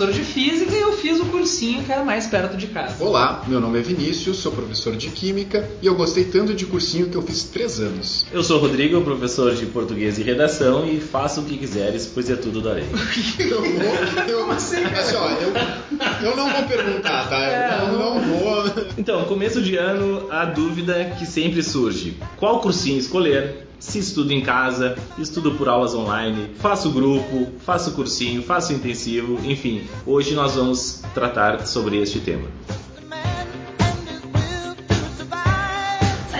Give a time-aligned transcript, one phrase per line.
[0.00, 3.04] Professor de física e eu fiz o cursinho que era mais perto de casa.
[3.04, 7.10] Olá, meu nome é Vinícius, sou professor de química e eu gostei tanto de cursinho
[7.10, 8.24] que eu fiz três anos.
[8.32, 12.36] Eu sou Rodrigo, professor de português e redação e faça o que quiseres, pois é
[12.36, 12.86] tudo da lei.
[13.38, 17.44] eu vou, eu, assim, assim ó, eu, eu não vou perguntar, tá?
[17.44, 18.64] É, eu não, não vou.
[18.96, 23.69] Então, começo de ano, a dúvida que sempre surge: qual cursinho escolher?
[23.80, 29.88] Se estudo em casa, estudo por aulas online, faço grupo, faço cursinho, faço intensivo, enfim,
[30.06, 32.46] hoje nós vamos tratar sobre este tema.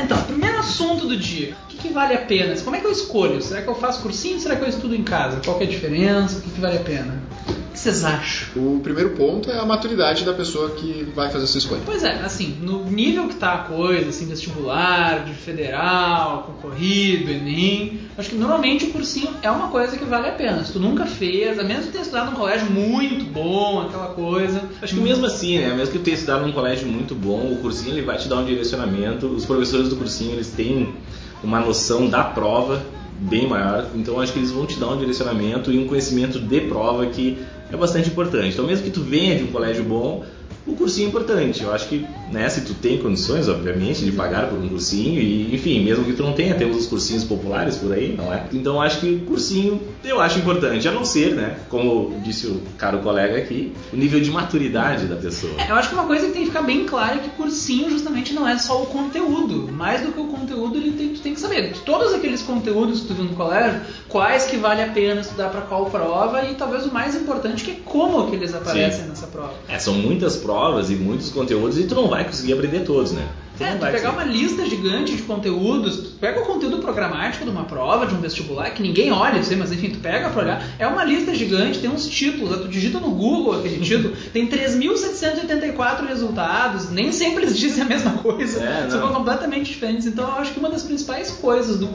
[0.04, 1.56] Então, primeiro assunto do dia.
[1.64, 2.54] O que, que, vale a pena?
[2.60, 3.40] Como é que eu escolho?
[3.40, 5.40] Será que eu faço cursinho ou será que eu estudo em casa?
[5.42, 6.38] Qual é a diferença?
[6.38, 7.22] O que, que vale a pena?
[7.70, 8.48] O que vocês acham?
[8.56, 11.80] O primeiro ponto é a maturidade da pessoa que vai fazer essa escolha.
[11.86, 18.00] Pois é, assim, no nível que tá a coisa, assim, vestibular, de federal, concorrido, Enem,
[18.18, 20.64] acho que normalmente o cursinho é uma coisa que vale a pena.
[20.64, 24.62] Se tu nunca fez, a menos que tenha estudado num colégio muito bom, aquela coisa.
[24.82, 25.72] Acho que mesmo assim, né?
[25.72, 28.38] Mesmo que tu tenha estudado num colégio muito bom, o cursinho ele vai te dar
[28.38, 29.28] um direcionamento.
[29.28, 30.92] Os professores do cursinho, eles têm
[31.40, 32.82] uma noção da prova
[33.20, 33.86] bem maior.
[33.94, 37.38] Então acho que eles vão te dar um direcionamento e um conhecimento de prova que
[37.72, 38.52] é bastante importante.
[38.52, 40.24] Então mesmo que tu venha de um colégio bom,
[40.66, 41.62] o cursinho é importante.
[41.62, 45.54] Eu acho que, né, se tu tem condições, obviamente, de pagar por um cursinho, e
[45.54, 48.44] enfim, mesmo que tu não tenha, temos os cursinhos populares por aí, não é?
[48.52, 52.46] Então eu acho que o cursinho eu acho importante, a não ser, né, como disse
[52.46, 55.52] o caro colega aqui, o nível de maturidade da pessoa.
[55.58, 57.90] É, eu acho que uma coisa que tem que ficar bem clara é que cursinho
[57.90, 59.70] justamente não é só o conteúdo.
[59.72, 61.74] Mais do que o conteúdo, ele tem, tu tem que saber.
[61.84, 65.62] Todos aqueles conteúdos que tu viu no colégio, quais que vale a pena estudar para
[65.62, 69.08] qual prova, e talvez o mais importante que é como que eles aparecem Sim.
[69.08, 69.54] nessa prova.
[69.68, 73.12] É, são muitas provas provas e muitos conteúdos e tu não vai conseguir aprender todos,
[73.12, 73.28] né?
[73.60, 77.50] Tu é, tu pegar uma lista gigante de conteúdos, tu pega o conteúdo programático de
[77.50, 80.64] uma prova, de um vestibular, que ninguém olha, sei, mas enfim, tu pega pra olhar,
[80.78, 86.06] é uma lista gigante, tem uns títulos, tu digita no Google aquele título, tem 3.784
[86.08, 90.06] resultados, nem sempre eles dizem a mesma coisa, é, são completamente diferentes.
[90.06, 91.86] Então eu acho que uma das principais coisas do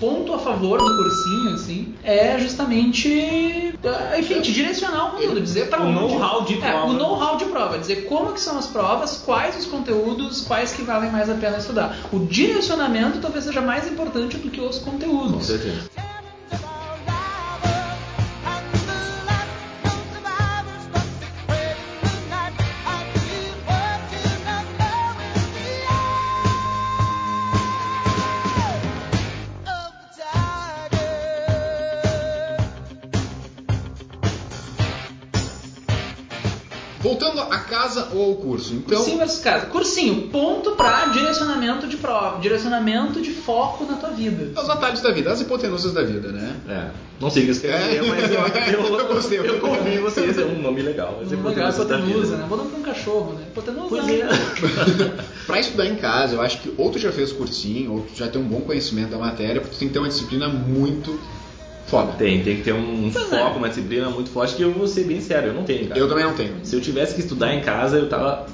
[0.00, 3.74] ponto a favor do cursinho, assim, é justamente,
[4.18, 6.76] enfim, te direcionar o conteúdo, dizer para o know-how de prova.
[6.78, 10.72] É, o know-how de prova, dizer como que são as provas, quais os conteúdos, quais
[10.72, 11.96] que valem mais a pena estudar.
[12.12, 15.32] O direcionamento talvez seja mais importante do que os conteúdos.
[15.32, 15.99] Com certeza.
[37.90, 38.74] Casa ou ao curso.
[38.74, 38.98] Então...
[38.98, 39.66] Cursinho versus casa.
[39.66, 44.60] Cursinho, ponto para direcionamento de prova, direcionamento de foco na tua vida.
[44.60, 46.56] Os atalhos da vida, as hipotenusas da vida, né?
[46.68, 46.90] É.
[47.20, 48.02] Não sei o que escrever, é.
[48.02, 48.40] mas eu,
[48.80, 49.38] eu, eu, gostei.
[49.38, 51.16] Eu, eu convivi vocês, é um nome legal.
[51.20, 52.46] Mas um nome legal, hipotenusa, né?
[52.48, 53.44] Vou dar pra um cachorro, né?
[53.50, 53.88] Hipotenusa.
[53.88, 54.26] Pois é.
[55.46, 58.28] pra estudar em casa, eu acho que ou tu já fez cursinho, ou tu já
[58.28, 61.18] tem um bom conhecimento da matéria, porque tu tem que ter uma disciplina muito
[61.86, 62.12] foda.
[62.12, 63.58] Tem, tem que ter um pois foco, é.
[63.58, 66.00] uma disciplina muito forte que eu vou ser bem sério, eu não tenho, cara.
[66.00, 66.54] Eu também não tenho.
[66.62, 68.46] Se eu tivesse que estudar em casa, eu tava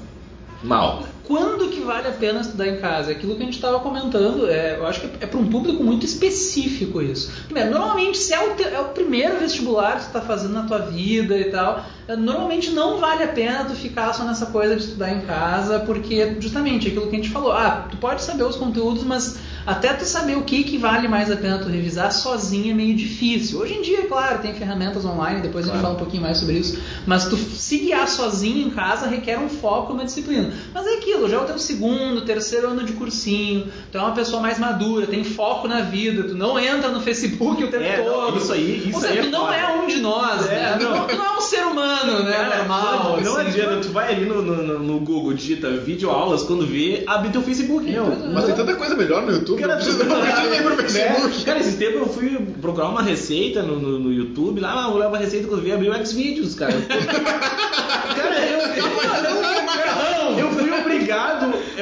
[0.63, 1.05] mal.
[1.25, 3.11] Quando que vale a pena estudar em casa?
[3.11, 6.07] Aquilo que a gente estava comentando, é, eu acho que é para um público muito
[6.07, 7.33] específico isso.
[7.47, 10.63] Primeiro, normalmente, se é o, te, é o primeiro vestibular que você está fazendo na
[10.63, 11.83] tua vida e tal, é,
[12.15, 16.37] normalmente não vale a pena tu ficar só nessa coisa de estudar em casa, porque
[16.39, 20.05] justamente aquilo que a gente falou, ah, tu pode saber os conteúdos, mas até tu
[20.05, 23.59] saber o que, que vale mais a pena tu revisar sozinho é meio difícil.
[23.59, 25.71] Hoje em dia, claro, tem ferramentas online, depois claro.
[25.71, 29.09] a gente fala um pouquinho mais sobre isso, mas tu se guiar sozinho em casa
[29.09, 30.53] requer um foco, uma disciplina.
[30.73, 34.13] Mas é aquilo, já é o teu segundo, terceiro ano de cursinho, tu é uma
[34.13, 37.99] pessoa mais madura, tem foco na vida, tu não entra no Facebook o tempo é,
[38.03, 38.31] todo.
[38.31, 40.55] Não, isso aí, isso Ou seja, aí tu é não é um de nós, é,
[40.55, 40.79] né?
[40.81, 41.07] Não.
[41.09, 42.33] Tu não é um ser humano, né?
[42.33, 43.21] Cara, normal.
[43.21, 43.49] Não, assim.
[43.49, 47.43] adianta, tu vai ali no, no, no Google, digita vídeo aulas, quando vê, abre teu
[47.43, 47.91] Facebook.
[47.91, 51.45] Não, mas tem tanta coisa melhor no YouTube cara, precisa pro Facebook.
[51.45, 54.99] Cara, esse tempo eu fui procurar uma receita no, no, no YouTube, lá, ah, vou
[54.99, 56.75] levar uma receita quando vi abrir o Xvideos, cara.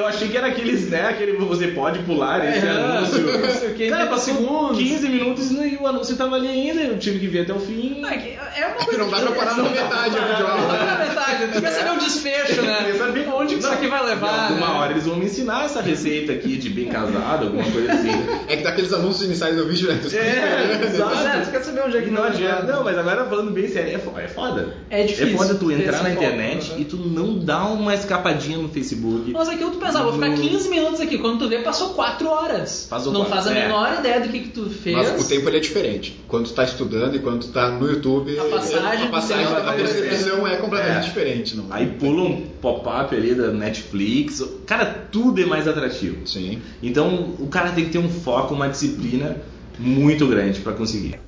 [0.04, 1.08] eu, eu, eu, eu, eu eu achei que era aqueles, né?
[1.08, 3.22] Aquele você pode pular esse É, anúncio.
[3.22, 4.78] não sei o quê, Cara, 30 passou segundos.
[4.78, 6.80] 15 minutos e o anúncio tava ali ainda.
[6.82, 8.02] Eu tive que ver até o fim.
[8.04, 11.04] Que É uma Que coisa não dá pra parar na metade a Não dá na
[11.04, 11.52] metade.
[11.54, 12.76] Tu quer saber o desfecho, né?
[12.78, 14.74] Queria saber Onde que isso aqui vai levar, Uma né?
[14.78, 18.10] hora eles vão me ensinar essa receita aqui de bem casado, alguma coisa assim.
[18.46, 19.98] É que daqueles anúncios iniciais do vídeo, né?
[20.12, 21.26] É, exato.
[21.26, 22.72] É, tu quer saber onde é que não vai adianta.
[22.72, 24.76] Não, mas agora falando bem sério, é é foda.
[24.90, 28.68] É difícil É foda tu entrar na internet e tu não dar uma escapadinha no
[28.68, 29.30] Facebook.
[29.32, 31.18] Mas aquilo tu pensava, vou ficar No- 15 minutos aqui.
[31.18, 32.86] Quando tu vê, passou 4 horas.
[32.90, 33.62] Passou não quatro, faz a é.
[33.66, 34.96] menor ideia do que, que tu fez.
[34.96, 36.20] Mas o tempo ele é diferente.
[36.28, 39.72] Quando tu tá estudando e quando tu tá no YouTube, A passagem a passagem da
[39.72, 41.08] é percepção é completamente É.
[41.08, 41.56] diferente.
[41.56, 41.66] Não?
[41.70, 44.42] Aí pula um pop-up ali da Netflix.
[44.66, 46.26] Cara, tudo é mais atrativo.
[46.26, 46.60] Sim.
[46.82, 49.36] Então o cara tem que ter um foco, uma disciplina
[49.78, 51.18] muito grande pra conseguir.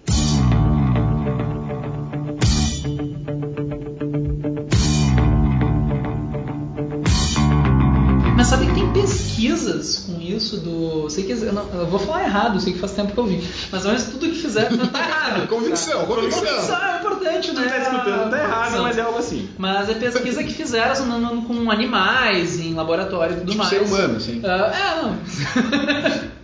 [9.16, 11.08] Pesquisas com isso do.
[11.10, 13.48] Sei que eu, não- eu vou falar errado, sei que faz tempo que eu vi.
[13.70, 15.48] Mas antes tudo que fizer tá errado.
[15.48, 16.44] Convicção, convicção.
[16.44, 17.62] Convicção é importante, né?
[17.62, 18.82] Tu tá escutando, tá errado, Convicção.
[18.82, 19.48] mas é algo assim.
[19.58, 23.70] Mas é pesquisa que fizeram no- no- com animais, em laboratório e tudo Tipo mais.
[23.70, 24.42] ser humano, assim.
[24.44, 26.26] Ah, é, não.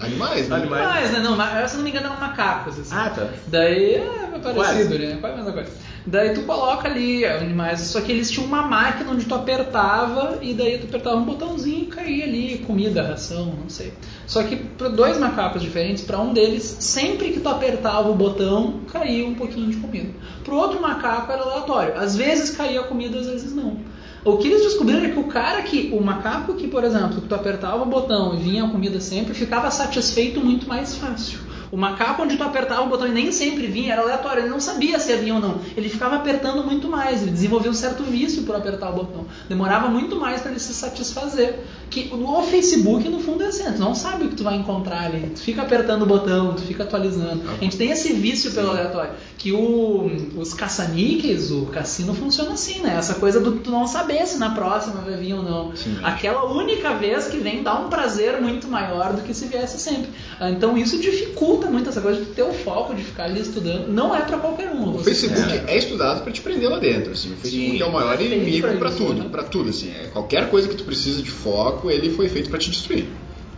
[0.00, 0.56] Animais, né?
[0.56, 0.82] Animais.
[0.82, 1.18] Animais, né?
[1.20, 2.78] Não, ma- se não me engano, eram macacos.
[2.80, 2.90] Assim.
[2.94, 3.28] Ah, tá.
[3.46, 4.98] Daí é parecido, Quase.
[4.98, 5.16] né?
[5.20, 5.70] Quase a mesma coisa.
[6.06, 10.52] Daí tu coloca ali animais, só que eles tinham uma máquina onde tu apertava e
[10.52, 13.92] daí tu apertava um botãozinho caía ali comida, ração, não sei.
[14.26, 18.80] Só que para dois macacos diferentes, para um deles, sempre que tu apertava o botão,
[18.92, 20.10] caía um pouquinho de comida.
[20.44, 21.96] Pro outro macaco era aleatório.
[21.96, 23.78] Às vezes caía comida, às vezes não.
[24.24, 27.28] O que eles descobriram é que o cara que, o macaco que, por exemplo, que
[27.28, 31.38] tu apertava o botão e vinha a comida sempre, ficava satisfeito muito mais fácil.
[31.74, 34.60] O macaco onde tu apertava o botão e nem sempre vinha, era aleatório, ele não
[34.60, 35.58] sabia se vinha ou não.
[35.76, 39.26] Ele ficava apertando muito mais, ele desenvolveu um certo vício por apertar o botão.
[39.48, 41.58] Demorava muito mais para ele se satisfazer.
[41.90, 45.06] Que o Facebook, no fundo, é assim, tu não sabe o que tu vai encontrar
[45.06, 45.32] ali.
[45.34, 47.42] Tu fica apertando o botão, tu fica atualizando.
[47.50, 49.10] A gente tem esse vício pelo aleatório.
[49.44, 52.96] Que o, os caça-níqueis, o cassino funciona assim, né?
[52.98, 55.76] Essa coisa do tu não saber se na próxima vai vir ou não.
[55.76, 55.98] Sim.
[56.02, 60.08] Aquela única vez que vem dá um prazer muito maior do que se viesse sempre.
[60.40, 63.88] Ah, Então isso dificulta muito essa coisa de ter o foco de ficar ali estudando.
[63.92, 64.88] Não é pra qualquer um.
[64.88, 65.76] O você- Facebook é.
[65.76, 67.12] estudado para te prender lá dentro.
[67.12, 67.34] Assim.
[67.34, 67.82] O Facebook Sim.
[67.82, 69.28] é o maior É inimigo pra para tudo, né?
[69.30, 69.68] para tudo.
[69.68, 69.90] Assim.
[69.90, 73.08] É, qualquer coisa que tu precisa de foco, ele foi feito para te destruir.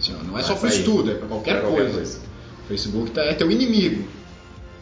[0.00, 1.94] Assim, não é só Mas para aí, estudo, é para qualquer, pra qualquer coisa.
[1.96, 2.18] coisa.
[2.64, 4.02] O Facebook tá, é teu inimigo.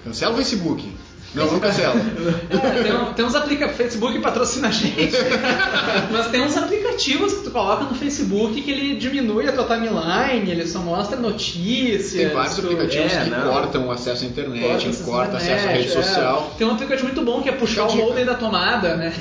[0.04, 0.92] Cancela o Facebook.
[1.34, 1.96] Não, não cancela.
[1.98, 3.76] É, tem, um- tem uns aplicativos.
[3.76, 5.10] Facebook patrocina a gente.
[6.12, 10.48] Mas tem uns aplicativos que tu coloca no Facebook que ele diminui a tua timeline,
[10.48, 12.12] ele só mostra notícias.
[12.12, 13.50] Tem vários tu- aplicativos é, que não.
[13.50, 16.02] cortam o acesso à internet, corta acesso corta acesso à internet, rede é.
[16.02, 16.54] social.
[16.56, 19.12] Tem um aplicativo muito bom que é puxar o modem da tomada, né?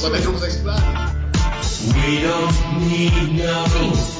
[0.00, 1.07] Quando a gente consegue estudar.
[1.62, 1.90] Sim,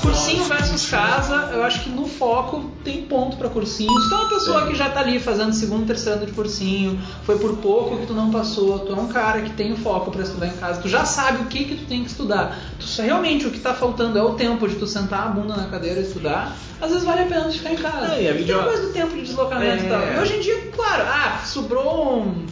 [0.00, 3.92] cursinho versus casa, eu acho que no foco tem ponto pra cursinho.
[4.08, 7.38] Tu é uma pessoa que já tá ali fazendo segundo, terceiro ano de cursinho, foi
[7.38, 10.22] por pouco que tu não passou, tu é um cara que tem o foco pra
[10.22, 12.56] estudar em casa, tu já sabe o que que tu tem que estudar.
[12.78, 15.68] Tu realmente o que tá faltando é o tempo de tu sentar a bunda na
[15.68, 16.56] cadeira e estudar.
[16.80, 18.14] Às vezes vale a pena ficar em casa.
[18.14, 19.86] É, e a tem video- a coisa do tempo de deslocamento É.
[19.86, 20.00] e tal.
[20.00, 22.46] E hoje em dia, claro, ah, sobrou um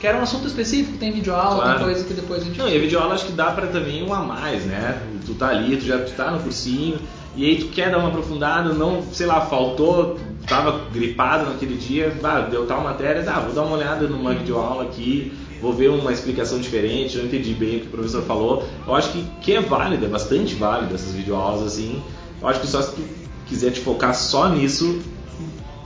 [0.00, 1.78] quer um assunto específico, tem videoaula, Claro.
[1.78, 4.02] tem coisa que depois a gente Não, e a videoaula acho que dá pra também
[4.02, 5.02] um a mais, né?
[5.26, 6.98] Tu tá ali, tu já tu tá no cursinho,
[7.34, 12.16] e aí tu quer dar uma aprofundada, não, sei lá, faltou, tava gripado naquele dia,
[12.22, 16.12] ah, deu tal matéria, ah, vou dar uma olhada numa videoaula aqui, vou ver uma
[16.12, 18.68] explicação diferente, não entendi bem o que o professor falou.
[18.86, 22.02] Eu acho que, que é válido, é bastante válido essas videoaulas assim.
[22.40, 23.02] Eu acho que só se tu
[23.46, 25.00] quiser te focar só nisso,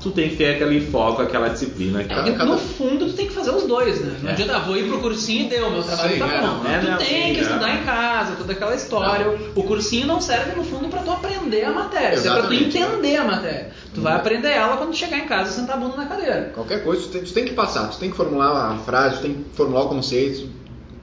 [0.02, 2.00] tu tem que ter aquele foco, aquela disciplina.
[2.00, 2.22] É Aquela...
[2.24, 4.16] que cada- no fundo tu tem que fazer os dois, né?
[4.22, 4.32] Não É.
[4.32, 6.46] adianta, ah, vou ir pro cursinho e deu, meu trabalho Sim, tá é, bom.
[6.46, 7.42] não, é, tu não, tem que é.
[7.42, 9.26] estudar em casa, toda aquela história.
[9.54, 13.16] O cursinho não serve no fundo pra tu aprender a matéria, serve pra tu entender
[13.16, 13.70] a matéria.
[13.94, 16.50] Tu vai aprender ela quando chegar em casa e sentar a bunda na cadeira.
[16.54, 19.22] Qualquer coisa, tu tem, tu tem que passar, tu tem que formular a frase, tu
[19.22, 20.48] tem que formular o conceito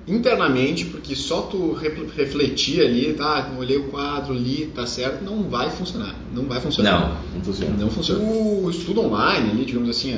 [0.09, 5.43] internamente, porque só tu re- refletir ali, tá, olhei o quadro, li, tá certo, não
[5.43, 6.15] vai funcionar.
[6.33, 6.99] Não vai funcionar.
[7.33, 7.75] Não, não funciona.
[7.77, 8.23] Não funciona.
[8.23, 10.13] O estudo online, ali, digamos assim,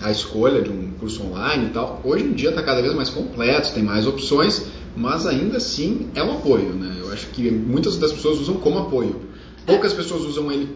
[0.00, 3.08] a escolha de um curso online e tal, hoje em dia está cada vez mais
[3.08, 6.96] completo, tem mais opções, mas ainda assim é um apoio, né?
[7.00, 9.16] Eu acho que muitas das pessoas usam como apoio.
[9.66, 10.68] Poucas pessoas usam ele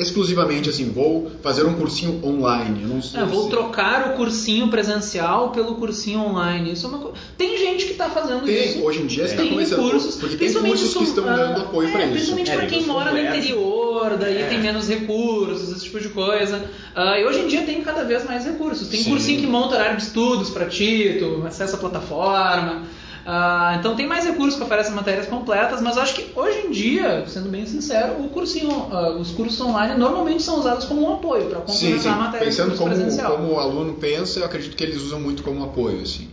[0.00, 2.82] exclusivamente assim, vou fazer um cursinho online.
[2.82, 6.72] Eu não sei É, vou se- trocar o cursinho presencial pelo cursinho online.
[6.72, 7.16] Isso é uma coisa.
[7.36, 8.82] Tem gente que tá fazendo Tem, isso.
[8.82, 11.88] hoje em dia está tem começando, recursos, porque tem cursos que estão ah, dando apoio
[11.88, 12.12] é, para isso.
[12.12, 13.38] Principalmente É, para quem mora no completos.
[13.38, 14.46] interior, daí É.
[14.46, 16.64] tem menos recursos, esse tipo de coisa.
[16.94, 18.88] Ah, e hoje em dia tem cada vez mais recursos.
[18.88, 19.10] Tem Sim.
[19.10, 22.82] cursinho que monta horário de estudos para ti, tu acessa a plataforma.
[23.24, 27.24] Ah, então tem mais recursos que oferecem matérias completas, mas acho que hoje em dia,
[27.26, 31.46] sendo bem sincero, o cursinho, ah, os cursos online normalmente são usados como um apoio
[31.46, 32.08] para Sim, complementar sim.
[32.08, 33.32] a matéria do Pensando como, presencial.
[33.36, 36.28] como o aluno pensa, eu acredito que eles usam muito como apoio, assim.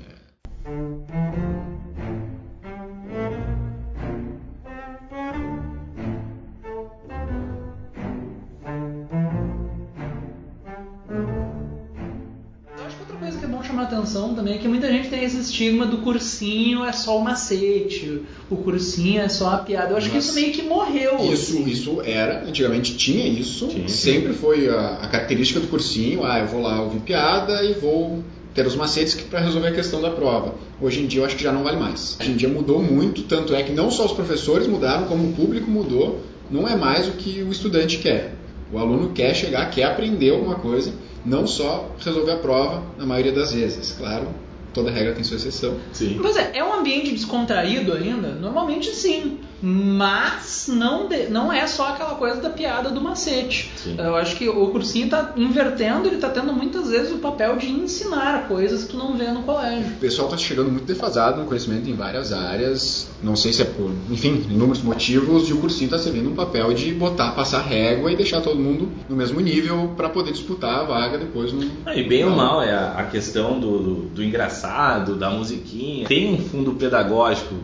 [14.07, 18.21] Atenção também é que muita gente tem esse estigma do cursinho é só o macete,
[18.49, 19.91] o cursinho é só a piada.
[19.91, 21.17] Eu acho que isso meio que morreu.
[21.31, 21.69] Isso, assim.
[21.69, 26.47] isso era, antigamente tinha isso, Tinha, sempre foi a, a característica do cursinho, ah, eu
[26.47, 28.23] vou lá ouvir piada e vou
[28.53, 30.55] ter os macetes para resolver a questão da prova.
[30.81, 32.17] Hoje em dia eu acho que já não vale mais.
[32.19, 35.33] Hoje em dia mudou muito, tanto é que não só os professores mudaram, como o
[35.33, 38.35] público mudou, não é mais o que o estudante quer.
[38.71, 40.91] O aluno quer chegar, quer aprender alguma coisa,
[41.27, 43.91] não só resolver a prova na maioria das vezes.
[43.91, 44.27] Claro,
[44.74, 45.77] toda regra tem sua exceção.
[45.91, 46.17] Sim.
[46.22, 48.29] Pois é, é um ambiente descontraído ainda?
[48.29, 49.39] Normalmente sim.
[49.61, 53.71] Mas não, de- não é só aquela coisa da piada do macete.
[53.75, 53.95] Sim.
[53.97, 57.67] Eu acho que o cursinho está invertendo, ele está tendo muitas vezes o papel de
[57.69, 59.87] ensinar coisas que tu não vê no colégio.
[59.93, 63.09] O pessoal está chegando muito defasado no conhecimento em várias áreas.
[63.23, 65.49] Não sei se é por, enfim, inúmeros motivos.
[65.49, 68.89] E o cursinho está servindo um papel de botar, passar régua e deixar todo mundo
[69.09, 71.67] no mesmo nível para poder disputar a vaga depois no.
[71.85, 76.07] Ah, E bem ou mal é a, a questão do, do, do engraçado, da musiquinha.
[76.07, 77.55] Tem um fundo pedagógico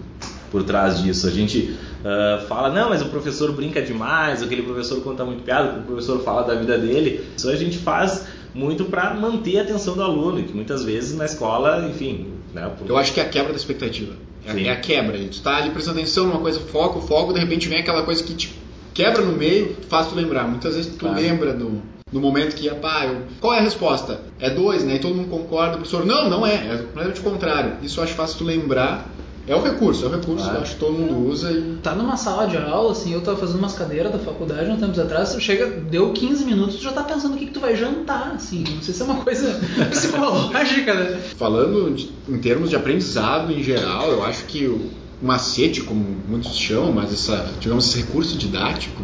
[0.53, 1.27] por trás disso.
[1.27, 5.79] A gente ah, fala, não, mas o professor brinca demais, aquele professor conta muito piada,
[5.79, 7.25] o professor fala da vida dele.
[7.35, 11.25] Isso a gente faz muito para manter a atenção do aluno, que muitas vezes na
[11.25, 14.13] escola, enfim, né, por- Eu acho que é a quebra da expectativa.
[14.45, 14.67] É, Sim.
[14.67, 15.17] é a quebra.
[15.17, 18.35] Tu tá ali prestando atenção numa coisa, foco, foco, de repente vem aquela coisa que
[18.35, 18.53] te
[18.93, 20.47] quebra no meio, faz tu lembrar.
[20.47, 21.15] Muitas vezes tu Claro.
[21.19, 21.81] lembra do,
[22.11, 24.19] do momento que, pá, eu, qual é a resposta?
[24.39, 24.95] É dois, né?
[24.97, 27.77] E todo mundo concorda, o professor, não, não é, é completamente o contrário.
[27.81, 29.09] Isso eu acho fácil tu lembrar.
[29.45, 30.57] É o recurso, é o recurso Claro.
[30.57, 31.77] eu acho que todo mundo usa e.
[31.83, 34.97] Tá numa sala de aula, assim, eu tava fazendo umas cadeiras da faculdade uns tempos
[34.99, 38.31] atrás, chega, deu 15 minutos, tu já tá pensando o que, que tu vai jantar,
[38.35, 38.63] assim.
[38.73, 39.59] Não sei se é uma coisa
[39.91, 41.19] psicológica, né?
[41.37, 44.89] Falando de- em termos de aprendizado em geral, eu acho que o
[45.21, 49.01] macete, como muitos chamam, mas essa, digamos, esse recurso didático,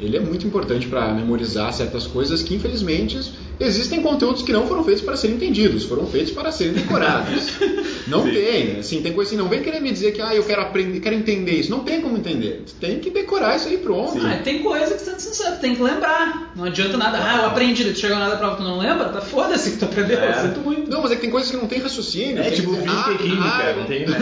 [0.00, 3.18] ele é muito importante para memorizar certas coisas que, infelizmente,
[3.58, 7.50] existem conteúdos que não foram feitos para serem entendidos, foram feitos para serem decorados.
[8.06, 8.30] Não Sim.
[8.30, 11.00] tem, assim, tem coisa assim, não vem querer me dizer que ah, eu quero aprender,
[11.00, 11.70] quero entender isso.
[11.72, 12.62] Não tem como entender.
[12.80, 14.24] Tem que decorar isso aí pronto.
[14.24, 16.52] Ah, tem coisa que, sendo sincero, tem que lembrar.
[16.54, 17.18] Não adianta nada.
[17.20, 19.86] Ah, eu aprendi, tu chega na da prova tu não lembra, tá foda-se que tu
[19.86, 20.34] aprendeu, É.
[20.34, 20.88] sinto muito.
[20.88, 22.38] Não, mas é que tem coisas que não tem raciocínio.
[22.38, 24.16] É tem tipo que dizer, física e ah, química, ah, não tem, né?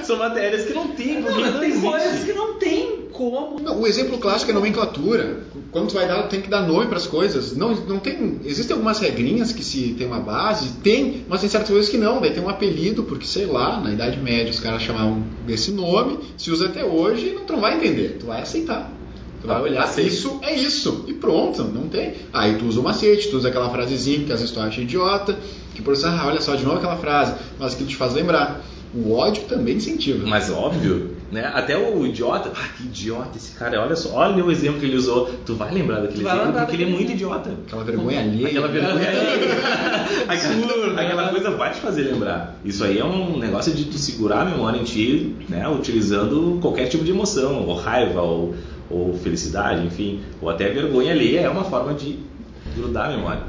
[0.04, 1.86] São matérias que não tem, Não, não tem existe.
[1.88, 3.60] coisas que não tem como.
[3.60, 5.40] Não, o exemplo clássico é nomenclatura.
[5.70, 7.54] Quando tu vai dar, tem que dar nome para as coisas.
[7.54, 11.68] Não, não tem, existem algumas regrinhas que se tem uma base, tem, mas tem certas
[11.68, 12.18] coisas que não.
[12.18, 16.18] Daí tem um apelido, porque sei lá, na Idade Média os caras chamavam desse nome,
[16.38, 18.90] se usa até hoje, e não, tu não vai entender, tu vai aceitar.
[19.42, 20.08] Tu vai olhar, Aceita.
[20.08, 22.14] isso é isso, e pronto, não tem.
[22.32, 25.38] Aí tu usa o macete, tu usa aquela frasezinha que às vezes tu acha idiota,
[25.74, 28.62] que por isso, ah, olha só, de novo aquela frase, mas aquilo te faz lembrar.
[28.94, 30.26] O ódio também incentiva.
[30.26, 31.50] Mas óbvio, né?
[31.54, 34.96] Até o idiota, ah, que idiota esse cara, olha só, olha o exemplo que ele
[34.96, 35.30] usou.
[35.46, 37.50] Tu vai lembrar daquele vai exemplo porque ele é muito idiota.
[37.66, 38.48] Aquela vergonha alheia.
[38.48, 39.10] Aquela vergonha
[40.28, 41.02] aquela, né?
[41.02, 42.56] aquela coisa vai te fazer lembrar.
[42.64, 45.68] Isso aí é um negócio de tu segurar a memória em ti, né?
[45.68, 48.54] Utilizando qualquer tipo de emoção, ou raiva, ou,
[48.90, 52.18] ou felicidade, enfim, ou até vergonha alheia é uma forma de
[52.74, 53.42] grudar a memória.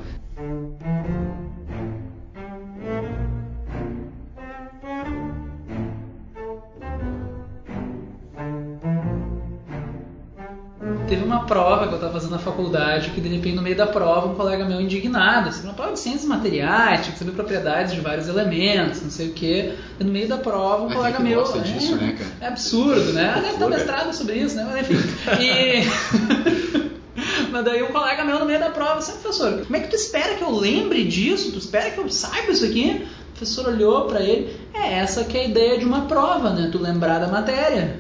[11.52, 14.36] Prova que eu tava fazendo na faculdade que de repente no meio da prova um
[14.36, 18.30] colega meu indignado, assim, uma prova de ciências materiais, tinha que saber propriedades de vários
[18.30, 19.74] elementos, não sei o quê.
[20.00, 21.42] E no meio da prova um colega meu.
[21.42, 22.32] gosta disso, é, né, cara?
[22.40, 23.34] É absurdo, né?
[23.36, 23.70] Deve ter Loucura.
[23.70, 24.66] mestrado sobre isso, né?
[24.72, 24.98] Mas enfim.
[25.42, 26.92] E.
[27.52, 29.96] Mas daí um colega meu no meio da prova, assim, professor, como é que tu
[29.96, 31.52] espera que eu lembre disso?
[31.52, 33.06] Tu espera que eu saiba isso aqui?
[33.30, 36.70] O professor olhou pra ele, é essa que é a ideia de uma prova, né?
[36.72, 38.00] Tu lembrar da matéria.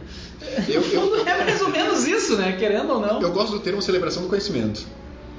[0.67, 2.55] Eu- eu- é mais ou menos isso, né?
[2.57, 3.21] Querendo ou não.
[3.21, 4.81] Eu gosto do termo celebração do conhecimento.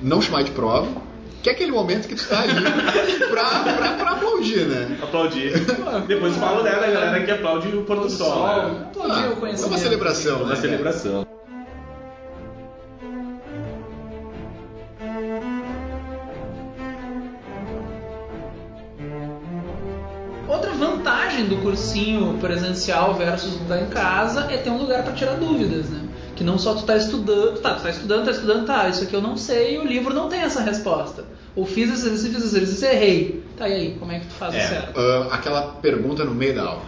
[0.02, 0.88] Não chamar de prova,
[1.42, 2.54] que é aquele momento que tu tá ali
[3.31, 4.99] pra, pra, pra aplaudir, né?
[5.02, 5.52] Aplaudir.
[6.09, 8.47] Depois falo né, da galera que aplaude o pôr do sol.
[8.47, 8.87] né?
[8.90, 9.71] Aplaudir Ah, o é conhecimento.
[9.73, 10.57] uma celebração, É uma né?
[10.57, 11.26] celebração.
[21.32, 25.34] Vantagem do cursinho presencial versus o tá em casa é ter um lugar para tirar
[25.34, 26.00] dúvidas, né?
[26.36, 29.14] Que não só tu tá estudando, tá, tu tá estudando, tá estudando, tá, isso aqui
[29.14, 31.24] eu não sei, o livro não tem essa resposta.
[31.54, 33.44] Ou fiz esse exercício, fiz esse exercício, errei.
[33.56, 34.58] Tá, e aí, como é que tu faz É.
[34.58, 34.98] o certo?
[34.98, 36.82] Ah, aquela pergunta no meio da aula.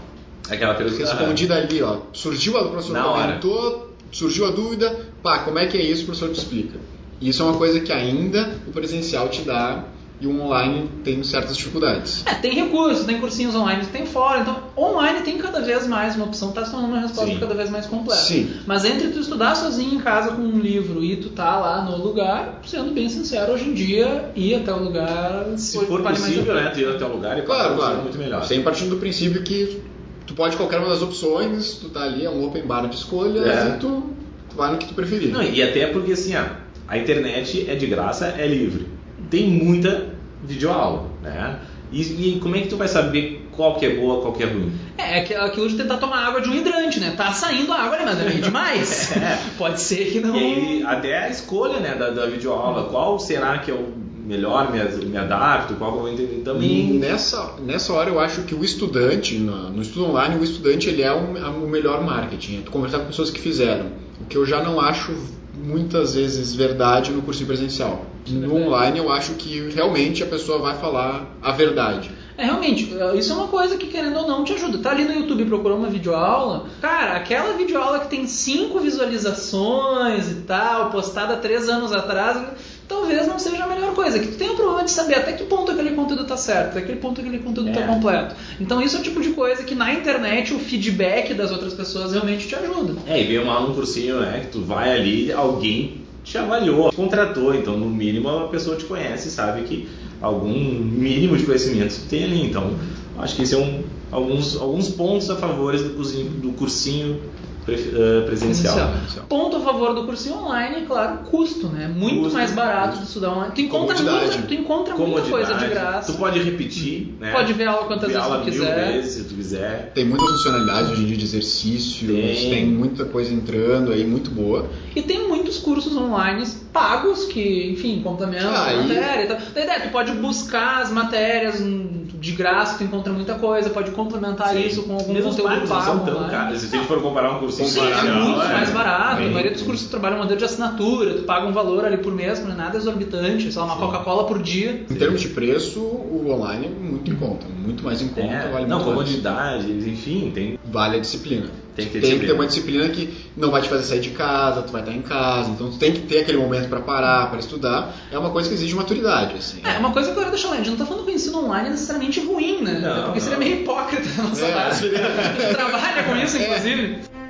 [0.51, 0.99] Aquela pergunta.
[1.05, 1.99] respondida ali, ó.
[2.13, 3.27] Surgiu a o professor hora.
[3.27, 6.03] comentou, surgiu a dúvida, pá, como é que é isso?
[6.03, 6.79] O professor te explica.
[7.21, 9.85] Isso é uma coisa que ainda o presencial te dá
[10.21, 12.25] e o online tem certas dificuldades.
[12.27, 16.15] É, tem recursos, tem cursinhos online que tem fora, então online tem cada vez mais
[16.17, 17.39] uma opção, tá se tornando uma resposta Sim.
[17.41, 18.23] cada vez mais completa.
[18.23, 18.49] Sim.
[18.67, 21.97] Mas entre tu estudar sozinho em casa com um livro e tu tá lá no
[22.03, 26.55] lugar, sendo bem sincero, hoje em dia ir até o lugar Se for vale possível,
[26.55, 27.99] né, tu ir até o lugar e Claro, claro.
[27.99, 28.45] é muito melhor.
[28.45, 29.83] Sempre partindo do princípio que
[30.27, 33.47] tu pode qualquer uma das opções, tu tá ali, é um open bar de escolhas
[33.47, 33.75] É.
[33.75, 34.11] e tu
[34.57, 35.33] vai no que tu preferir.
[35.33, 36.45] Não, e até porque assim, ó,
[36.87, 38.94] a internet é de graça, é livre.
[39.35, 40.09] Tem muita
[40.45, 41.59] videoaula, né?
[41.91, 42.01] E,
[42.37, 44.73] e como é que tu vai saber qual que é boa, qual que é ruim?
[44.99, 47.15] É, aqu- aquilo de tentar tomar água de um hidrante, né?
[47.17, 49.13] Tá saindo a água ali, mas é demais.
[49.17, 49.39] É.
[49.59, 50.37] Pode ser que não.
[50.37, 53.93] E até a escolha né, da, da videoaula, qual será que é o
[54.25, 56.93] melhor, me, me adapto, qual que eu vou entender E também.
[56.95, 61.03] nessa, nessa hora eu acho que o estudante, no, no estudo online, o estudante ele
[61.03, 62.59] é o, é o melhor marketing.
[62.59, 63.87] É tu conversar com pessoas que fizeram.
[64.21, 65.13] O que eu já não acho
[65.55, 68.07] muitas vezes verdade no cursinho presencial.
[68.29, 72.11] No online eu acho que realmente a pessoa vai falar a verdade.
[72.37, 74.79] É, realmente, isso é uma coisa que, querendo ou não, te ajuda.
[74.79, 76.67] Tá ali no YouTube procurando uma videoaula.
[76.81, 82.43] Cara, aquela videoaula que tem cinco visualizações e tal, postada três anos atrás,
[82.89, 84.19] talvez não seja a melhor coisa.
[84.19, 86.83] Que tu tem o problema de saber até que ponto aquele conteúdo tá certo, até
[86.83, 87.87] que ponto aquele conteúdo tá É.
[87.87, 88.35] completo.
[88.61, 92.13] Então isso é o tipo de coisa que na internet o feedback das outras pessoas
[92.13, 92.95] realmente te ajuda.
[93.07, 94.41] É, e bem mal num cursinho, né?
[94.45, 98.85] Que tu vai ali, alguém te avaliou, te contratou, então no mínimo a pessoa te
[98.85, 99.89] conhece, sabe que
[100.23, 102.47] algum mínimo de conhecimento tem ali.
[102.47, 102.73] Então,
[103.19, 107.21] acho que esse é um, alguns, alguns pontos a favor do cursinho, do cursinho
[107.65, 108.25] presencial.
[108.25, 109.27] Presencial.
[109.29, 111.89] Ponto a favor do cursinho online, claro, custo, né?
[111.89, 113.01] Muito Custo, mais barato custo.
[113.03, 113.53] de estudar online.
[113.55, 116.13] Tu encontra, muita, tu encontra muita coisa de graça.
[116.13, 117.33] Tu pode repetir, né?
[117.33, 118.93] Pode ver aula quantas Ver vezes aula tu mil quiser.
[118.93, 119.93] vezes se tu quiser.
[119.95, 122.51] Tem muita funcionalidade hoje em dia de exercícios, Tem.
[122.51, 124.67] tem, muita coisa entrando aí, muito boa.
[124.95, 129.39] E tem muitos cursos online pagos que, enfim, complementam Ah, a matéria e tal.
[129.55, 133.91] Da ideia, tu pode buscar as matérias hum, de graça, tu encontra muita coisa, pode
[133.91, 134.65] complementar Sim.
[134.67, 135.83] isso com algum Mesmo conteúdo não pago.
[135.83, 136.59] são tão caros.
[136.61, 139.17] Se a gente for comparar um cursinho Sim, é muito mais barato.
[139.17, 141.99] bem- A maioria dos cursos trabalham um modelo de assinatura, tu paga um valor ali
[141.99, 143.81] por mês, não é nada exorbitante, sei lá, uma Sim.
[143.83, 144.85] Coca-Cola por dia.
[144.91, 148.51] Em termos de preço, o online é muito em conta, muito mais em conta, É,
[148.51, 149.09] vale não, muito mais.
[149.11, 150.59] comodidade, enfim, tem.
[150.65, 151.47] Vale a disciplina.
[151.77, 152.27] Tem que ter tem que disciplina.
[152.27, 155.03] ter uma disciplina que não vai te fazer sair de casa, tu vai estar em
[155.03, 157.93] casa, então tu tem que ter aquele momento para parar, para estudar.
[158.13, 159.61] É uma coisa que exige maturidade, assim.
[159.65, 161.15] É, uma coisa que eu quero deixar lá, a gente não tá falando que o
[161.15, 162.79] ensino online é necessariamente ruim, né?
[162.81, 164.53] Não, porque seria meio hipócrita da nossa É.
[164.53, 164.85] parte.
[164.87, 166.45] A gente trabalha com isso, É.
[166.45, 166.99] inclusive.
[167.03, 167.24] Tu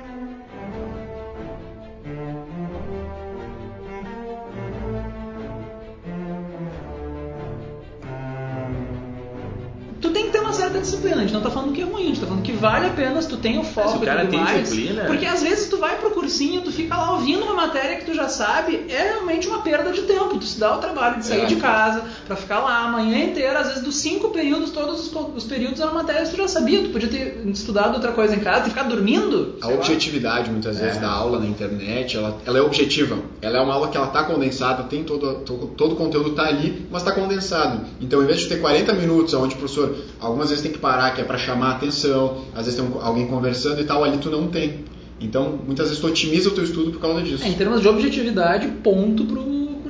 [10.85, 12.85] disciplina, a gente não tá falando que é ruim, a gente tá falando que vale
[12.87, 14.63] a pena se tu tem o foco e tudo tem mais.
[14.69, 18.05] disciplina- Porque às vezes tu vai pro cursinho, tu fica lá ouvindo uma matéria que
[18.05, 20.37] tu já sabe, é realmente uma perda de tempo.
[20.37, 21.45] Tu se dá o trabalho de sair É.
[21.45, 25.13] de casa pra ficar lá a manhã inteira, às vezes dos cinco períodos, todos os,
[25.35, 28.39] os períodos eram matérias que tu já sabia, tu podia ter estudado outra coisa em
[28.39, 29.55] casa, ter ficado dormindo.
[29.61, 29.81] A sei lá.
[29.81, 30.99] objetividade, muitas vezes, É.
[30.99, 33.17] da aula na internet, ela, ela é objetiva.
[33.41, 36.43] Ela é uma aula que ela tá condensada, tem todo, todo, todo o conteúdo tá
[36.47, 37.81] ali, mas está condensado.
[38.01, 41.13] Então, em vez de ter 40 minutos, onde o professor algumas vezes tem que parar,
[41.13, 44.29] que é para chamar a atenção, às vezes tem alguém conversando e tal, ali tu
[44.29, 44.85] não tem.
[45.19, 47.43] Então, muitas vezes tu otimiza o teu estudo por causa disso.
[47.43, 49.41] É, em termos de objetividade, ponto pro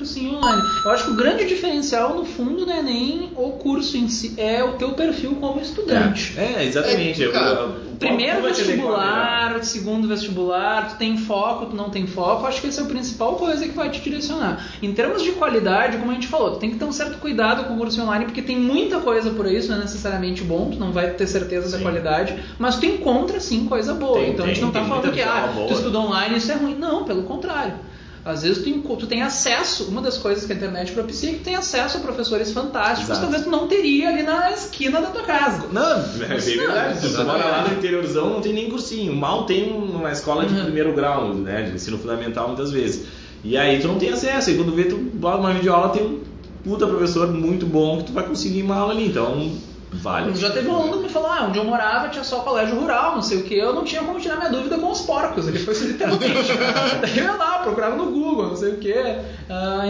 [0.05, 0.61] cursinho online.
[0.83, 4.35] Eu acho que o grande diferencial, no fundo, não é nem o curso em si,
[4.37, 6.35] é o teu perfil como estudante.
[6.37, 7.23] É, exatamente.
[7.23, 12.67] É, cara, Primeiro vestibular, segundo vestibular, tu tem foco, tu não tem foco, acho que
[12.67, 14.63] essa é a principal coisa que vai te direcionar.
[14.81, 17.63] Em termos de qualidade, como a gente falou, tu tem que ter um certo cuidado
[17.63, 20.69] com o curso online, porque tem muita coisa por aí, isso não é necessariamente bom,
[20.69, 21.83] tu não vai ter certeza da Sim.
[21.83, 24.19] qualidade, mas tu encontra sim coisa boa.
[24.19, 25.67] Tem, então a gente tem, não tá tem falando que ah, boa.
[25.67, 26.75] tu estuda online isso é ruim.
[26.75, 27.73] Não, pelo contrário.
[28.25, 31.39] Às vezes tu, tu tem acesso, uma das coisas que a internet propicia é que
[31.39, 33.21] tu tem acesso a professores fantásticos, Exato.
[33.21, 35.67] talvez tu não teria ali na esquina da tua casa.
[35.71, 36.99] Não, é bem verdade.
[36.99, 37.37] Você exatamente.
[37.37, 39.15] mora lá no interiorzão, não tem nem cursinho.
[39.15, 40.63] Mal tem uma escola de Uhum.
[40.63, 41.61] primeiro grau, né?
[41.69, 43.05] De ensino fundamental muitas vezes.
[43.43, 44.49] E aí tu não tem acesso.
[44.49, 46.23] E quando vê, tu bota uma videoaula, tem um
[46.63, 49.05] puta professor muito bom que tu vai conseguir uma aula ali.
[49.05, 49.51] Então,
[50.01, 50.35] vale.
[50.35, 53.15] Já teve um aluno que me falou, ah, onde eu morava tinha só colégio rural,
[53.15, 55.47] não sei o que, eu não tinha como tirar minha dúvida com os porcos.
[55.47, 56.51] Ele foi isso literalmente.
[57.01, 58.93] Daí eu ia lá, procurava no Google, não sei o que.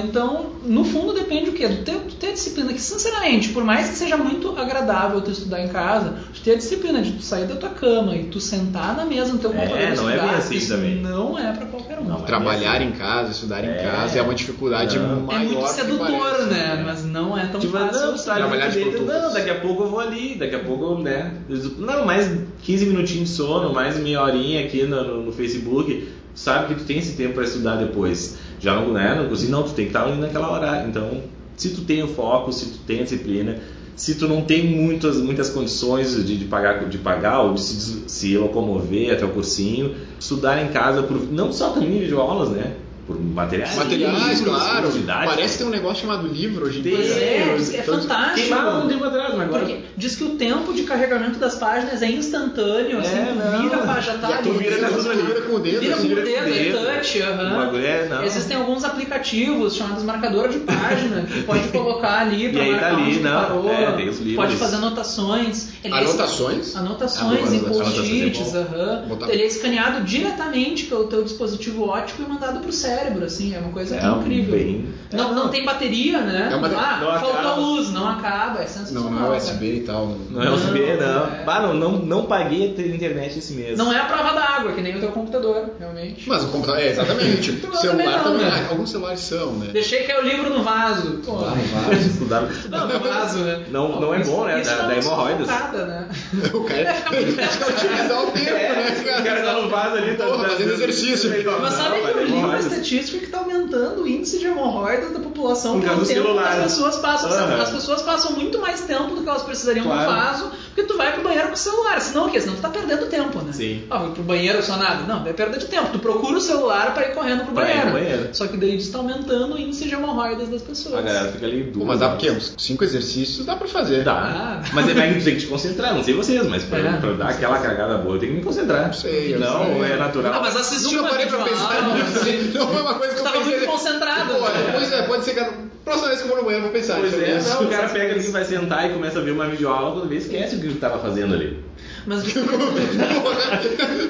[0.04, 1.68] então, no fundo depende o quê?
[1.68, 5.32] Do teu, tu ter a disciplina, que sinceramente, por mais que seja muito agradável tu
[5.32, 8.40] estudar em casa, tu ter a disciplina de tu sair da tua cama e tu
[8.40, 10.96] sentar na mesa no teu É, computador e não é estudar, bem assim isso também.
[11.02, 12.04] não é pra qualquer um.
[12.06, 13.78] Não, Trabalhar em casa, estudar em É.
[13.92, 15.22] casa é uma dificuldade Não.
[15.22, 15.42] maior.
[15.42, 16.44] é muito que sedutor, parece.
[16.50, 16.84] né?
[16.86, 18.06] Mas não é tão Tipo, fácil.
[18.08, 18.24] não, assim.
[18.26, 19.08] Trabalhar de produtos.
[19.08, 21.34] não, daqui a pouco eu vou ali, daqui a pouco, né?
[21.78, 22.32] Não, mais
[22.64, 26.08] 15 minutinhos de sono, mais meia horinha aqui no, no, no Facebook.
[26.34, 28.38] Sabe que tu tem esse tempo para estudar depois.
[28.60, 29.16] Já não, né?
[29.16, 30.86] Não cozinha, não, tu tem que estar ali naquela hora.
[30.88, 31.22] Então,
[31.56, 33.58] se tu tem o foco, se tu tem a disciplina,
[33.96, 38.04] se tu não tem muitas, muitas condições de, de pagar, de pagar ou de se,
[38.08, 42.76] se locomover até o cursinho, estudar em casa, por, não só também videoaulas, né?
[43.06, 43.76] Por materiais.
[43.76, 44.90] Materiais, livros, claro.
[45.26, 46.98] Parece ter um negócio chamado livro hoje em dia.
[46.98, 48.36] é, é Então, fantástico.
[48.36, 49.64] Queimava um tempo atrás, mas agora.
[49.66, 53.62] Porque diz que o tempo de carregamento das páginas é instantâneo, assim, É, tu não.
[53.62, 54.44] vira, pá, já tá a ali.
[54.50, 55.22] tu vira, ali.
[55.22, 55.80] vira com o dedo.
[55.82, 56.96] Vira assim, com o vira com dedo, o é dedo.
[56.96, 57.76] touch, aham.
[57.78, 58.24] É, não.
[58.24, 62.90] Existem alguns aplicativos chamados marcador de página que pode colocar ali pra E aí marcar
[62.90, 63.70] tá ali, onde não, parou.
[63.72, 64.36] é, tem os livros.
[64.36, 65.68] Pode fazer anotações.
[65.84, 66.76] Ele é- Anotações?
[66.76, 69.04] Anotações em post-its, é aham.
[69.30, 72.95] Ele é escaneado diretamente pelo teu dispositivo óptico e mandado pro cérebro,
[73.26, 74.56] assim, é uma coisa É incrível.
[74.56, 76.50] bem- Não, não tem bateria, né?
[76.52, 77.56] É uma- Ah, não faltou acaba.
[77.56, 79.04] luz, não acaba, é sensacional.
[79.04, 80.18] Não, não é USB e tal.
[80.30, 81.08] Não é USB, não.
[81.28, 81.44] Não, é.
[81.46, 83.78] Bah, não, não, não paguei a ter internet esse mês.
[83.78, 86.28] Não é a prova d'água, que nem o teu computador, realmente.
[86.28, 87.52] Mas o computador, é, exatamente.
[87.66, 88.68] Não, celular também não, também, né?
[88.70, 89.68] alguns celulares são, né?
[89.72, 91.22] Deixei cair o livro no vaso.
[91.26, 91.92] Pô, no vaso.
[92.10, 92.42] Estudar.
[92.70, 93.66] Não, no vaso, né?
[93.70, 94.62] Não- não é bom, né?
[94.62, 95.48] Isso Da- da hemorroidas.
[95.48, 96.08] sufocada, né?
[96.54, 100.26] O cara que é utilizar o tempo, né, O cara tá no vaso ali, tá,
[100.28, 101.30] tá- fazendo exercício.
[101.62, 102.66] Mas sabe Não, que eu vai, li uma hemorroidas.
[102.86, 106.44] Estatística que está aumentando o índice de hemorroidas da população Por pelo tempo celular.
[106.52, 107.32] que as pessoas passam.
[107.32, 107.62] Aham.
[107.62, 110.02] As pessoas passam muito mais tempo do que elas precisariam Claro.
[110.12, 112.02] no vaso, porque tu vai pro banheiro com o celular.
[112.02, 112.42] Senão o quê?
[112.42, 113.54] Senão tu tá perdendo tempo, né?
[113.54, 113.84] Sim.
[113.90, 115.04] Ah, vou pro banheiro só nada.
[115.08, 115.88] Não, é perda de tempo.
[115.94, 117.92] Tu procura o celular para ir correndo pro Pra ir banheiro.
[117.92, 118.30] pro banheiro.
[118.34, 120.96] Só que daí está aumentando o índice de hemorroidas das pessoas.
[120.96, 121.86] A galera fica ali dura.
[121.86, 122.30] mas dá por quê?
[122.32, 124.04] Uns cinco exercícios dá pra fazer.
[124.04, 124.14] Dá.
[124.14, 124.62] Ah.
[124.74, 126.98] Mas é mais que tu tem que te concentrar, não sei vocês, mas pra, É.
[126.98, 128.88] pra dar aquela cagada boa eu tenho que me concentrar.
[128.88, 129.92] Não sei, eu Não, sei.
[129.94, 130.34] é natural.
[130.34, 131.80] Ah, mas assistir Nunca uma parei pra pensar
[132.18, 133.60] assim, Não foi uma coisa que Tu eu tava pensei.
[133.60, 134.34] muito concentrado.
[134.34, 134.72] Pô, né?
[134.74, 135.40] pois é, pode ser que
[135.86, 137.00] próxima vez que eu for no banheiro eu vou pensar.
[137.00, 139.92] Pois é, não, o cara pega ali, vai sentar e começa a ver uma videoaula,
[139.92, 141.64] quando vê, esquece o que ele tava fazendo ali.
[142.08, 142.26] Mas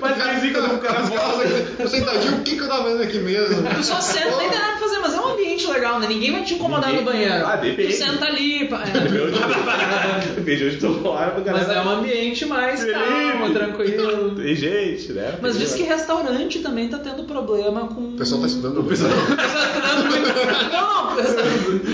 [0.01, 1.43] Mas cara, fica quando o cara volta.
[1.79, 3.63] Eu sentadinho, o que, que eu tava fazendo aqui mesmo?
[3.75, 6.07] Tu só senta, nem tem nada pra fazer, mas é um ambiente legal, né?
[6.07, 7.45] Ninguém vai te incomodar Ninguém- no banheiro.
[7.45, 7.93] Ah, depende.
[7.93, 8.63] Tu senta ali.
[8.65, 10.29] é.
[10.35, 11.87] Depende onde tu mora, pra Mas é galera.
[11.87, 14.35] um ambiente mais calmo, tranquilo.
[14.35, 15.35] Tem gente, né?
[15.41, 18.09] Mas diz que restaurante também tá tendo problema com.
[18.09, 18.79] O pessoal tá estudando.
[18.79, 20.35] O pessoal- tá estudando muito.
[20.71, 21.13] Não, não.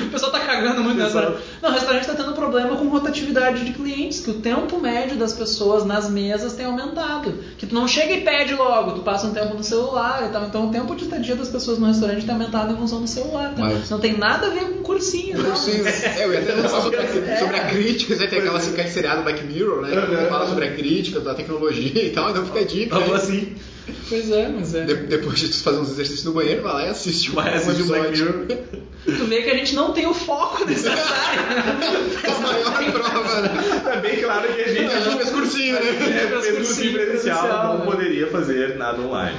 [0.07, 0.97] O pessoal- tá cagando muito.
[1.61, 5.33] Não, o restaurante tá tendo problema com rotatividade de clientes, que o tempo médio das
[5.33, 7.33] pessoas nas mesas tem aumentado.
[7.57, 10.45] Que tu não chega e pede logo, tu passa um tempo no celular e tal.
[10.45, 13.53] Então o tempo de estadia das pessoas no restaurante tem aumentado em função do celular.
[13.55, 13.61] Tá?
[13.61, 15.37] Mas- Não tem nada a ver com cursinho.
[15.37, 15.55] não.
[15.55, 18.27] Sim, é, eu ia até lançar sobre a, sobre a crítica, né?
[18.27, 19.89] tem aquela, aquele seriado Black Mirror, né?
[19.89, 22.97] Que fala sobre a crítica da tecnologia e tal, então fica a dica.
[22.99, 23.13] Né?
[23.13, 23.55] assim.
[24.09, 24.83] Pois é, mas é.
[24.85, 27.55] De- depois de tu fazer uns exercícios no banheiro, vai lá e assiste Vai um
[27.57, 28.11] assistir o Black.
[28.11, 28.45] Mirror.
[29.05, 31.01] Tu vê que a gente não tem o foco necessário.
[32.23, 33.81] É a maior prova, né?
[33.83, 35.79] Tá bem claro que a gente A gente fez cursinho, né?
[35.89, 37.85] é, Fez fez cursinho cursinho presencial, presencial, não né?
[37.91, 39.37] poderia fazer nada online.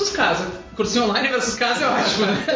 [0.00, 0.46] Versus casa.
[0.74, 2.46] Cursinho online versus casa é ótimo, né?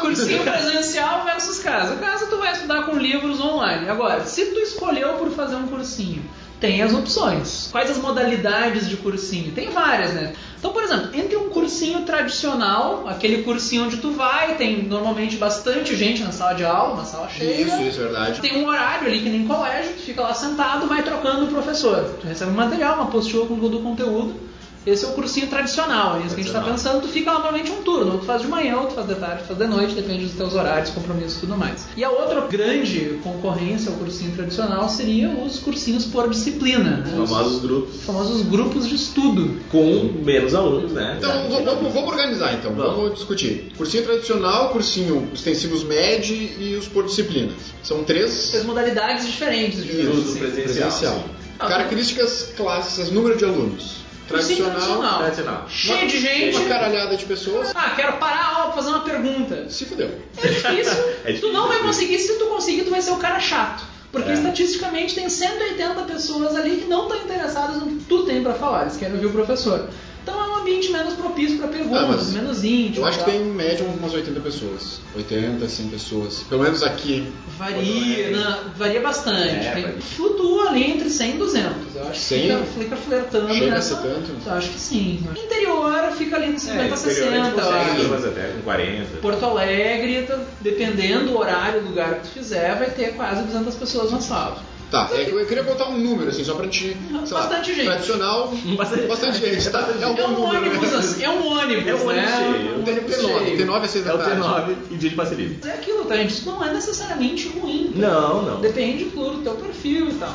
[0.00, 1.96] Cursinho presencial versus casa.
[1.96, 3.88] Casa tu vai estudar com livros online.
[3.88, 6.22] Agora, se tu escolheu por fazer um cursinho,
[6.58, 7.68] tem as opções.
[7.70, 9.52] Quais as modalidades de cursinho?
[9.52, 10.32] Tem várias, né?
[10.58, 15.94] Então, por exemplo, entre um cursinho tradicional, aquele cursinho onde tu vai, tem normalmente bastante
[15.94, 17.62] gente na sala de aula, uma sala cheia.
[17.62, 18.40] Isso, isso, é verdade.
[18.40, 22.16] Tem um horário ali que nem colégio, tu fica lá sentado, vai trocando o professor.
[22.20, 24.47] Tu recebe um material, uma apostila com todo o conteúdo.
[24.88, 27.02] Esse é o cursinho tradicional, é isso que a gente está pensando.
[27.02, 29.14] Tu fica lá normalmente um turno, ou tu faz de manhã, ou tu faz de
[29.16, 31.86] tarde, tu faz de noite, depende dos teus horários, compromissos e tudo mais.
[31.96, 37.20] E a outra grande concorrência ao cursinho tradicional seria os cursinhos por disciplina, né?
[37.20, 39.60] Os famosos grupos Os famosos grupos de estudo.
[39.70, 41.16] com menos alunos, né?
[41.18, 42.96] Então, vamos, vamos- vamos organizar então, Vamos.
[42.96, 43.70] vamos discutir.
[43.76, 47.52] Cursinho tradicional, cursinho extensivos MED e os por disciplinas.
[47.82, 50.50] São três As modalidades diferentes de Isso, cursinho.
[50.52, 51.24] presencial.
[51.58, 53.98] Ah, Características classes, número de alunos.
[54.28, 55.66] Cursinho Tradicional, Tradicional.
[55.68, 56.56] Cheio de gente.
[56.56, 57.72] uma caralhada de pessoas.
[57.74, 59.68] Ah, quero parar a aula pra fazer uma pergunta.
[59.70, 60.10] Se fudeu.
[60.42, 61.04] É difícil.
[61.24, 61.86] É tu não vai difícil.
[61.86, 63.82] conseguir, se tu conseguir, tu vai ser o cara chato.
[64.12, 64.34] Porque É.
[64.34, 68.82] estatisticamente tem 180 pessoas ali que não estão interessadas no que tu tem pra falar,
[68.82, 69.88] eles querem ouvir o professor.
[70.28, 73.04] Então é um ambiente menos propício para perguntas, Ah, menos íntimo.
[73.04, 73.32] Eu acho que tal.
[73.32, 75.00] tem em média umas 80 pessoas.
[75.16, 76.42] 80, 100 pessoas.
[76.48, 77.32] Pelo menos aqui.
[77.56, 78.58] Varia, né?
[78.76, 79.66] varia bastante.
[79.66, 80.00] É, Tem- varia.
[80.02, 81.96] flutua ali entre 100 e 200.
[81.96, 82.42] Eu acho que 100?
[82.42, 83.96] fica, fica flertando Chega a nessa.
[83.96, 84.32] ser tanto?
[84.46, 85.26] Eu acho que sim.
[85.36, 87.84] Interior fica ali nos 50, É, exterior a 60.
[87.88, 89.16] gente eu consegue até com 40.
[89.22, 93.74] Porto Alegre, tá- dependendo do horário, do lugar que tu fizer, vai ter quase 200
[93.76, 94.62] pessoas na sala.
[94.90, 96.96] Tá, é que eu queria botar um número, assim, só pra gente.
[97.24, 97.84] sei lá, Bastante gente.
[97.84, 99.80] Tradicional, Bastante- bastante gente, tá?
[100.00, 100.96] É um É um número, ônibus, né?
[100.98, 102.36] assim, é um ônibus, É um ônibus né?
[102.38, 102.78] cheio.
[102.78, 103.58] Um Tem ônibus T9, cheio.
[103.58, 104.40] T9 às 6 É da o tarde.
[104.40, 105.68] T9 e dia de passe livre.
[105.68, 106.30] É aquilo, tá, gente?
[106.30, 107.92] Isso não é necessariamente ruim.
[107.92, 107.98] tá?
[108.08, 108.60] Não, não.
[108.62, 110.34] Depende, do teu perfil e tal.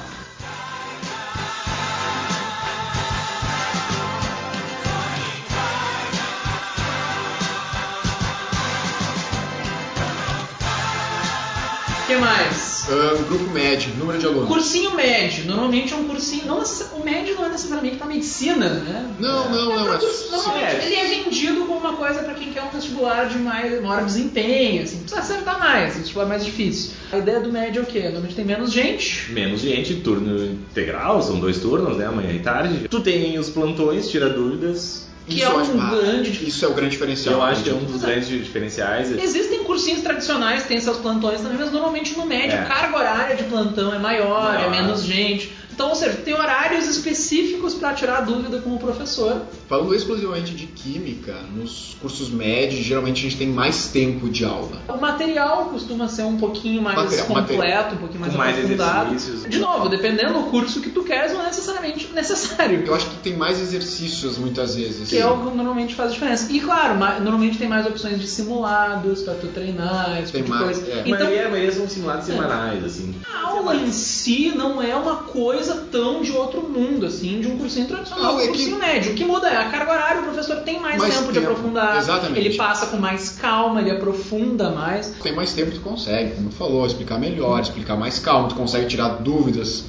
[12.13, 12.87] Que mais?
[13.27, 14.47] Grupo médio, número de alunos.
[14.47, 15.45] Cursinho médio.
[15.45, 16.45] Normalmente é um cursinho.
[16.45, 19.09] Não, o médio não é necessariamente pra medicina, né?
[19.19, 19.93] Não, não, não.
[19.93, 20.85] É, curso- normalmente é.
[20.85, 24.83] ele é vendido como uma coisa pra quem quer um vestibular de mais, maior desempenho,
[24.83, 26.91] assim, precisa acertar mais, vestibular mais difícil.
[27.11, 28.01] A ideia do médio é o quê?
[28.03, 29.31] Normalmente tem menos gente.
[29.31, 32.05] Menos gente, turno integral, são dois turnos, né?
[32.05, 32.87] Amanhã e tarde.
[32.89, 35.07] Tu tem os plantões, tira dúvidas.
[35.27, 37.35] Que isso é um ah, grande Isso é o grande diferencial.
[37.35, 39.09] eu acho que é um dos grandes diferenciais.
[39.17, 42.61] Existem cursinhos tradicionais que têm seus plantões também, mas normalmente no médio É.
[42.61, 44.71] a carga horária de plantão é maior, é Maior.
[44.71, 45.51] menos gente.
[45.73, 49.41] Então, ou seja, tem horários específicos para tirar dúvida com o professor.
[49.67, 54.81] Falando exclusivamente de química, nos cursos médios, geralmente a gente tem mais tempo de aula.
[54.87, 57.91] O material costuma ser um pouquinho mais Material, completo, material.
[57.93, 59.13] um pouquinho mais Com mais aprofundado.
[59.15, 59.49] exercícios.
[59.49, 62.83] De novo, dependendo do curso que tu queres, não é necessariamente necessário.
[62.85, 65.09] Eu acho que tem mais exercícios muitas vezes.
[65.09, 66.51] Que é o que normalmente faz diferença.
[66.51, 70.55] E claro, ma- normalmente tem mais opções de simulados para tu treinar, esse Tem tipo
[70.57, 70.91] de mais, coisa.
[70.91, 70.95] é.
[70.95, 73.15] A Então, maioria, a maioria são simulados semanais, assim.
[73.33, 77.57] a aula em si não é uma coisa tão de outro mundo, assim, de um
[77.57, 79.11] cursinho tradicional, Não, um é cursinho que- médio.
[79.11, 81.51] O que muda é a carga horária, o professor tem mais, Mais tempo, de tempo,
[81.51, 81.97] aprofundar.
[81.97, 82.39] exatamente.
[82.45, 85.13] Ele passa com mais calma, ele aprofunda mais.
[85.23, 88.87] Tem mais tempo tu consegue, como tu falou, explicar melhor, explicar mais calmo, tu consegue
[88.87, 89.85] tirar dúvidas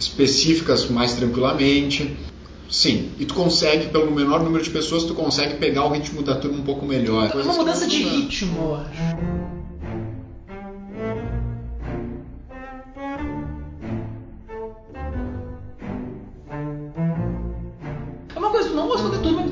[0.00, 2.16] específicas mais tranquilamente.
[2.70, 6.34] Sim, e tu consegue, pelo menor número de pessoas, tu consegue pegar o ritmo da
[6.34, 7.30] turma um pouco melhor.
[7.34, 9.57] É uma mudança de ritmo, eu acho.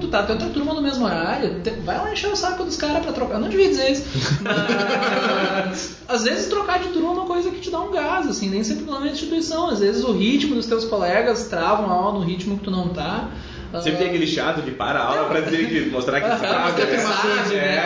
[0.06, 3.02] Tu tá, tem outra turma no mesmo horário, vai lá encher o saco dos caras
[3.02, 3.34] pra trocar.
[3.34, 4.04] Eu não devia dizer isso.
[4.40, 8.48] Mas às vezes trocar de turma é uma coisa que te dá um gás, assim,
[8.48, 9.68] nem sempre na instituição.
[9.68, 12.88] Às vezes o ritmo dos teus colegas travam a aula no ritmo que tu não
[12.88, 13.28] tá.
[13.82, 16.62] Sempre tem aquele chato que para a aula pra dizer que mostrar que Aham, sabe.
[16.62, 16.98] mostrar que né?
[16.98, 17.76] sabe, né?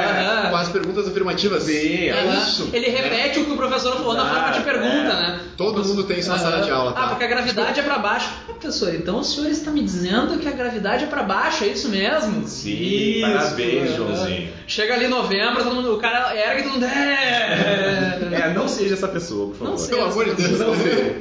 [0.70, 0.72] É.
[0.72, 1.62] Perguntas afirmativas.
[1.64, 2.38] Sim, é Aham.
[2.38, 2.68] isso.
[2.72, 5.20] Ele repete o que o professor falou na forma de Exato, pergunta, é.
[5.20, 5.40] né?
[5.56, 7.04] Todo mundo tem isso na sala de aula, tá?
[7.04, 8.28] Ah, porque a gravidade é pra baixo.
[8.48, 11.68] Ah, professor, então o senhor está me dizendo que a gravidade é pra baixo, é
[11.68, 12.46] isso mesmo?
[12.46, 13.96] Sim, parabéns, aham.
[13.96, 14.52] Joãozinho.
[14.66, 16.84] Chega ali em novembro, todo mundo, o cara ergue e todo mundo.
[16.86, 18.18] É.
[18.32, 19.70] É, não seja essa pessoa, por favor.
[19.72, 19.88] Não sei.
[19.96, 20.60] Pelo amor de Deus.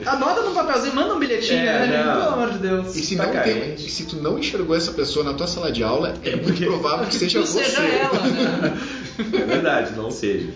[0.08, 2.04] Anota no papelzinho, manda um bilhetinho, É, né?
[2.04, 2.96] Pelo amor de Deus.
[2.96, 5.72] E se, Tá não tem, e se tu não enxergou essa pessoa na tua sala
[5.72, 7.64] de aula, é muito provável que seja você.
[7.64, 8.78] seja ela, né?
[9.20, 10.50] É verdade, não seja.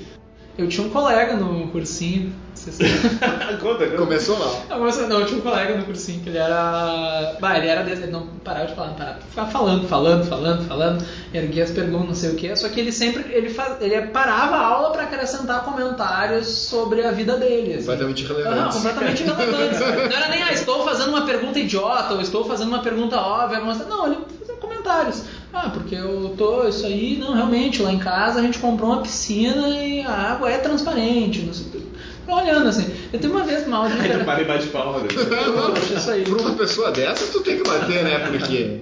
[0.56, 2.28] Eu tinha um colega no cursinho.
[2.28, 2.84] não sei se-
[3.60, 3.97] conta, conta.
[3.97, 4.52] Começou lá.
[4.69, 7.36] Não, não, eu tinha um colega no cursinho que ele era.
[7.41, 9.19] Bah, ele era desse, ele não parava de falar, não parava.
[9.28, 12.56] Ficava falando, falando, falando, falando, erguia as perguntas, não sei o quê.
[12.56, 17.10] Só que ele sempre ele, faz, ele parava a aula pra acrescentar comentários sobre a
[17.12, 17.73] vida dele.
[17.73, 17.88] assim.
[17.88, 18.76] Completamente Aham, irrelevante.
[18.76, 19.80] completamente irrelevante.
[20.13, 23.60] Não era nem, ah, estou fazendo uma pergunta idiota, ou estou fazendo uma pergunta óbvia.
[23.60, 23.80] Mas...
[23.88, 25.23] Não, ele fazia comentários.
[25.53, 29.03] Ah, porque eu tô, isso aí, não, realmente, lá em casa a gente comprou uma
[29.03, 31.83] piscina e a água é transparente, não sei.
[32.21, 32.91] Ficava olhando assim.
[33.11, 34.99] Eu tenho uma vez uma aula de Aí tu para e bate palma.
[34.99, 35.07] né?
[35.13, 36.23] Poxa, isso aí.
[36.23, 38.19] Por uma pessoa dessa, tu tem que bater, né?
[38.29, 38.79] Porque.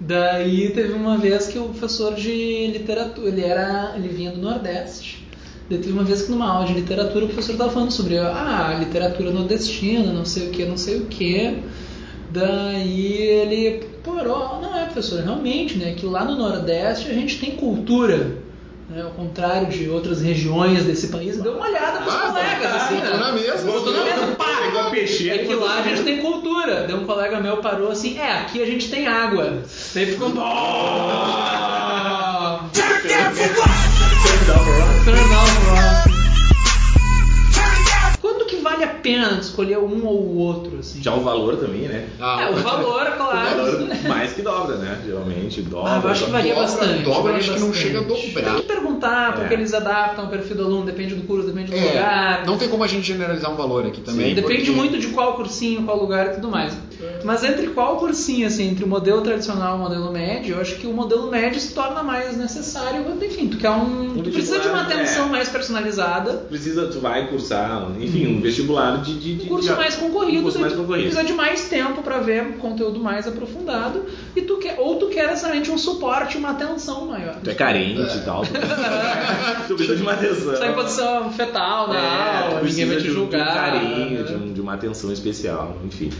[0.00, 5.28] Daí teve uma vez que o professor de literatura, ele era, ele vinha do Nordeste.
[5.68, 8.74] Daí teve uma vez que numa aula de literatura o professor estava falando sobre ah,
[8.80, 11.58] literatura nordestina, não sei o que, não sei o que.
[12.30, 17.52] Daí ele parou, não é professor, realmente, né, que lá no Nordeste a gente tem
[17.52, 18.38] cultura,
[18.88, 21.40] né, ao contrário de outras regiões desse país.
[21.40, 23.16] Deu uma olhada pros Ah, colegas, assim, botou né?
[23.18, 23.66] na mesa.
[23.66, 24.44] Botou na mesa, pá!
[24.62, 26.86] Pegou a peixeira É que lá a gente tem cultura.
[26.86, 29.62] Daí um colega meu parou assim, é, aqui a gente tem água.
[29.94, 30.30] Daí ficou.
[35.04, 36.09] Turn off, Rock.
[38.60, 41.02] Vale a pena escolher um ou o outro, assim?
[41.02, 42.06] Já o valor também, né?
[42.20, 43.56] Ah, É, o valor, O claro.
[43.56, 44.98] valor mais que dobra, né?
[45.04, 45.92] Geralmente dobra.
[45.94, 47.02] Ah, eu acho que varia dobra, bastante.
[47.02, 48.44] dobra, acho que não chega a dobrar.
[48.44, 49.56] Tem que perguntar, porque É.
[49.56, 52.46] eles adaptam o perfil do aluno, depende do curso, depende do É, lugar.
[52.46, 54.34] não tem como a gente generalizar um valor aqui também.
[54.34, 56.76] Depende porque- muito de qual cursinho, qual lugar e tudo mais.
[57.24, 60.76] Mas entre qual cursinho, assim, entre o modelo tradicional e o modelo médio, eu acho
[60.76, 63.04] que o modelo médio se torna mais necessário.
[63.22, 64.14] Enfim, tu quer um.
[64.22, 65.28] Tu precisa de uma atenção é.
[65.30, 66.32] mais personalizada.
[66.48, 69.18] Precisa, tu vai cursar, enfim, um vestibular de.
[69.18, 71.08] de, de Um curso de- mais concorrido, Um curso mais tu concorrido.
[71.08, 74.04] precisa de mais tempo para ver conteúdo mais aprofundado
[74.36, 77.36] e tu quer ou tu quer necessariamente um suporte, uma atenção maior.
[77.42, 78.42] Tu é carente e tal.
[78.44, 78.52] Tu,
[79.68, 80.52] tu precisa de uma atenção.
[80.52, 83.54] Está em posição fetal na É, tu aula, ninguém vai te um- de um julgar.
[83.54, 86.10] carinho, de, um- de uma atenção especial, enfim.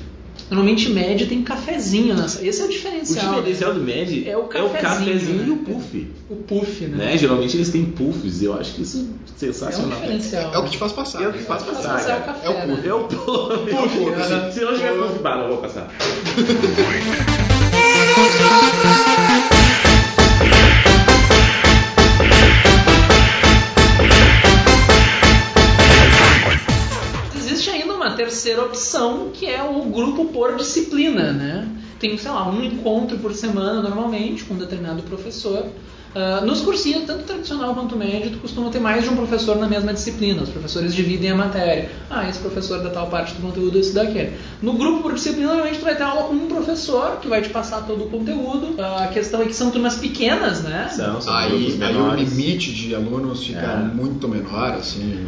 [0.50, 2.44] Normalmente médio tem cafezinho nessa.
[2.46, 3.34] Esse é o O diferencial.
[3.34, 3.78] diferencial né?
[3.78, 5.44] do MED É o cafezinho, né?
[5.46, 6.06] e o puff.
[6.30, 6.96] O puff, né?
[7.06, 7.18] Né?
[7.18, 9.98] Geralmente eles têm puffs, eu acho que isso é É um sensacional.
[10.00, 10.54] diferencial.
[10.54, 11.22] É o que te faz passar.
[11.22, 12.18] É o que faz Faz passar.
[12.20, 12.76] o café, É o né?
[12.76, 12.88] puff.
[12.88, 13.70] É o puff.
[13.70, 15.88] Puff, Se não tiver puff, bah, não vou passar.
[28.40, 31.68] Terceira opção que é o grupo por disciplina, né?
[31.98, 35.66] Tem, sei lá, um encontro por semana normalmente com um determinado professor.
[36.14, 39.68] Ah, nos cursinhos, tanto tradicional quanto médio, tu costuma ter mais de um professor na
[39.68, 40.42] mesma disciplina.
[40.42, 41.90] Os professores dividem a matéria.
[42.08, 44.32] Ah, esse professor da tal parte do conteúdo, esse daquele.
[44.62, 47.50] No grupo por disciplina, normalmente tu vai ter aula com um professor que vai te
[47.50, 48.74] passar todo o conteúdo.
[48.78, 50.88] Ah, a questão é que são turmas pequenas, né?
[50.90, 53.76] São, são Aí, aí o limite de alunos fica É.
[53.94, 55.26] muito menor, assim.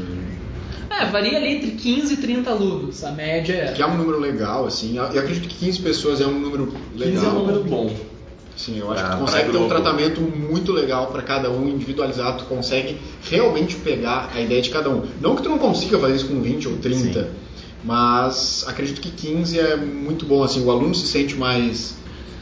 [1.00, 3.02] É, varia ali entre 15 e 30 alunos.
[3.02, 3.72] A média é.
[3.72, 4.96] Que é um número legal, assim.
[4.98, 7.24] Eu acredito que 15 pessoas é um número 15 legal.
[7.24, 7.96] é um número bom.
[8.54, 11.66] Sim, eu acho Pra- que tu consegue ter um tratamento muito legal para cada um,
[11.68, 15.02] individualizado, tu consegue realmente pegar a ideia de cada um.
[15.20, 17.30] Não que tu não consiga fazer isso com 20 ou 30, Sim.
[17.82, 21.94] mas acredito que 15 é muito bom, assim, o aluno se sente mais...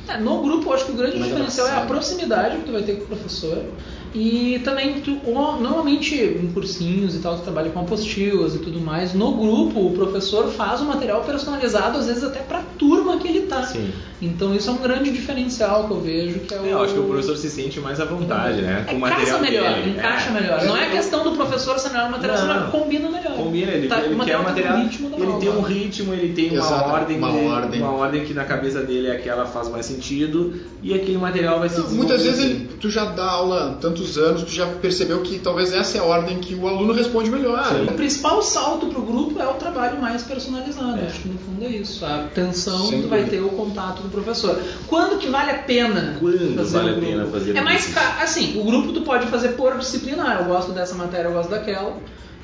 [0.08, 2.82] É, no grupo, eu acho que o grande diferencial é a proximidade que tu vai
[2.82, 3.64] ter com o professor.
[4.12, 8.80] E também, tu, o- normalmente em cursinhos e tal, tu trabalha com apostilas e tudo
[8.80, 9.14] mais.
[9.14, 13.42] No grupo, o professor faz um material personalizado, às vezes até pra turma que ele
[13.42, 13.62] tá.
[13.62, 13.90] Sim.
[14.20, 16.40] Então, isso é um grande diferencial que eu vejo.
[16.40, 16.66] Que é, o...
[16.66, 18.84] É, eu acho que o professor se sente mais à vontade, né?
[18.86, 19.90] É, Com o material melhor, dele.
[19.96, 20.32] encaixa É.
[20.32, 20.64] melhor.
[20.64, 22.46] Não é questão do professor ser melhor no material, Não.
[22.46, 23.32] senão combina melhor.
[23.36, 24.76] Combina, ele, Tá, ele o quer material o tem material.
[24.76, 25.68] um ritmo ele tem um aula.
[25.68, 27.80] ritmo, ele tem uma Exato, ordem, uma ele- ordem.
[27.82, 31.68] uma ordem que na cabeça dele é aquela faz mais sentido e aquele material vai
[31.70, 32.64] se Muitas vezes desenvolver.
[32.72, 36.00] ele- tu já dá aula há tantos anos, tu já percebeu que talvez essa é
[36.00, 37.64] a ordem que o aluno responde melhor.
[37.64, 37.84] Sim.
[37.84, 40.98] O principal salto pro grupo é o trabalho mais personalizado.
[41.00, 41.06] É.
[41.06, 42.04] Acho que no fundo é isso.
[42.04, 44.58] A atenção Sem tu vai ter o contato com o professor.
[44.86, 46.16] Quando que vale a pena?
[46.18, 47.10] Quando fazer vale o a grupo?
[47.12, 48.22] pena fazer É o mais caro.
[48.22, 50.24] Assim, o grupo tu pode fazer por disciplina.
[50.26, 51.96] Ah, eu gosto dessa matéria, eu gosto daquela.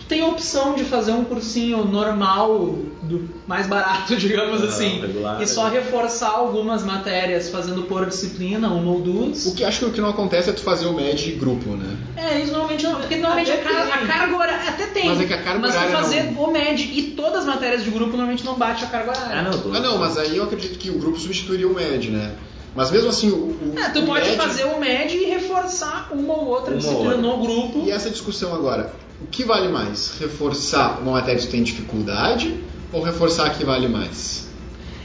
[0.09, 5.43] Tem a opção de fazer um cursinho normal, do mais barato, digamos Não, assim, regular,
[5.43, 9.47] e só reforçar algumas matérias fazendo por disciplina, uma ou duas.
[9.47, 11.71] O que acho que o que não acontece é tu fazer o MED de grupo,
[11.71, 11.97] né?
[12.17, 13.01] É, isso normalmente não.
[13.01, 14.69] Porque normalmente a, car- a carga horária.
[14.69, 15.07] Até tem.
[15.07, 17.83] Mas é que a carga Mas horária fazer não- o MED e todas as matérias
[17.83, 19.41] de grupo normalmente não bate a carga horária.
[19.41, 22.11] Ah, não, tô- Ah não, mas aí eu acredito que o grupo substituiria o MED,
[22.11, 22.33] né?
[22.77, 26.09] Mas mesmo assim, o, o, É, tu o pode MED fazer o MED e reforçar
[26.13, 27.83] uma ou outra Uma disciplina no grupo.
[27.87, 30.19] E essa discussão agora, o que vale mais?
[30.21, 32.55] Reforçar uma matéria que tem dificuldade
[32.93, 34.47] ou reforçar a que vale mais?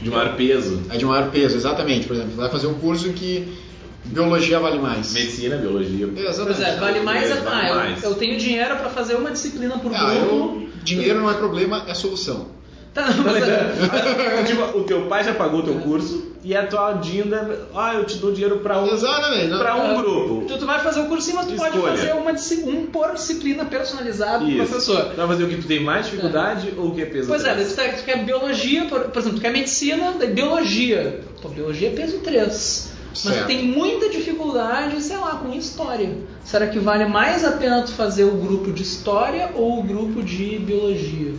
[0.02, 0.82] de maior peso.
[0.90, 2.06] A de maior peso, exatamente.
[2.08, 3.56] Por exemplo, vai fazer um curso em que
[4.04, 5.12] biologia vale mais.
[5.12, 6.10] Medicina, biologia.
[6.16, 6.60] É, exatamente.
[6.60, 7.28] exemplo, vale mais.
[7.28, 8.02] Vale ah, eu- mais.
[8.02, 10.26] Eu, tenho dinheiro pra fazer uma disciplina por Ah, grupo.
[10.34, 12.48] eu, dinheiro não é problema, é solução.
[12.92, 16.92] Tá, mas, é, tipo, o teu pai já pagou o teu curso e a tua
[16.94, 20.44] Dinda, ah, eu te dou dinheiro pra um, não- pra um Ah, grupo.
[20.48, 21.96] tu, tu vai fazer o cursinho, mas tu pode Escolha.
[21.96, 22.32] fazer uma,
[22.72, 24.66] um por disciplina personalizado pro Isso.
[24.66, 25.04] professor.
[25.10, 27.28] Tu vai fazer o que tu tem mais dificuldade ou o que é peso?
[27.28, 27.74] Pois é, três?
[27.76, 31.20] daí tu, quer- tu quer biologia, por, por exemplo, tu quer medicina, daí biologia.
[31.40, 32.90] Pô, biologia é peso 3.
[33.12, 33.46] Mas tu Certo.
[33.46, 36.10] tem muita dificuldade, sei lá, com história.
[36.44, 40.22] Será que vale mais a pena tu fazer o grupo de história ou o grupo
[40.22, 41.34] de biologia?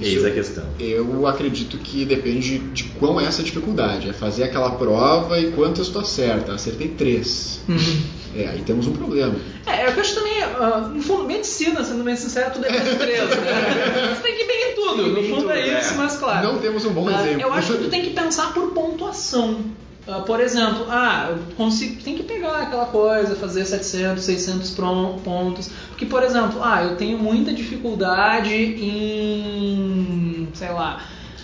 [0.00, 0.64] Eis a questão.
[0.78, 4.08] Eu acredito que depende de quão é essa dificuldade.
[4.08, 6.52] É fazer aquela prova e quantas tu acerta.
[6.52, 7.60] Acertei três.
[8.36, 9.34] É, aí temos um problema.
[9.66, 13.20] É, eu acho também, ah, no fundo, medicina, sendo bem sincero, tudo é peso 3,
[13.30, 14.14] né?
[14.14, 15.96] Você tem que ir bem em tudo, ir no fundo tudo, é isso, é.
[15.96, 16.46] mas claro.
[16.46, 17.40] Não temos um bom Ah, exemplo.
[17.42, 19.60] Eu acho que tu tem que pensar por pontuação.
[20.08, 25.18] Ah, por exemplo, ah, eu consigo, tem que pegar aquela coisa, fazer 700, 600 pron-
[25.24, 25.68] pontos.
[25.88, 28.52] Porque, por exemplo, ah, eu tenho muita dificuldade
[29.26, 31.02] em, sei lá,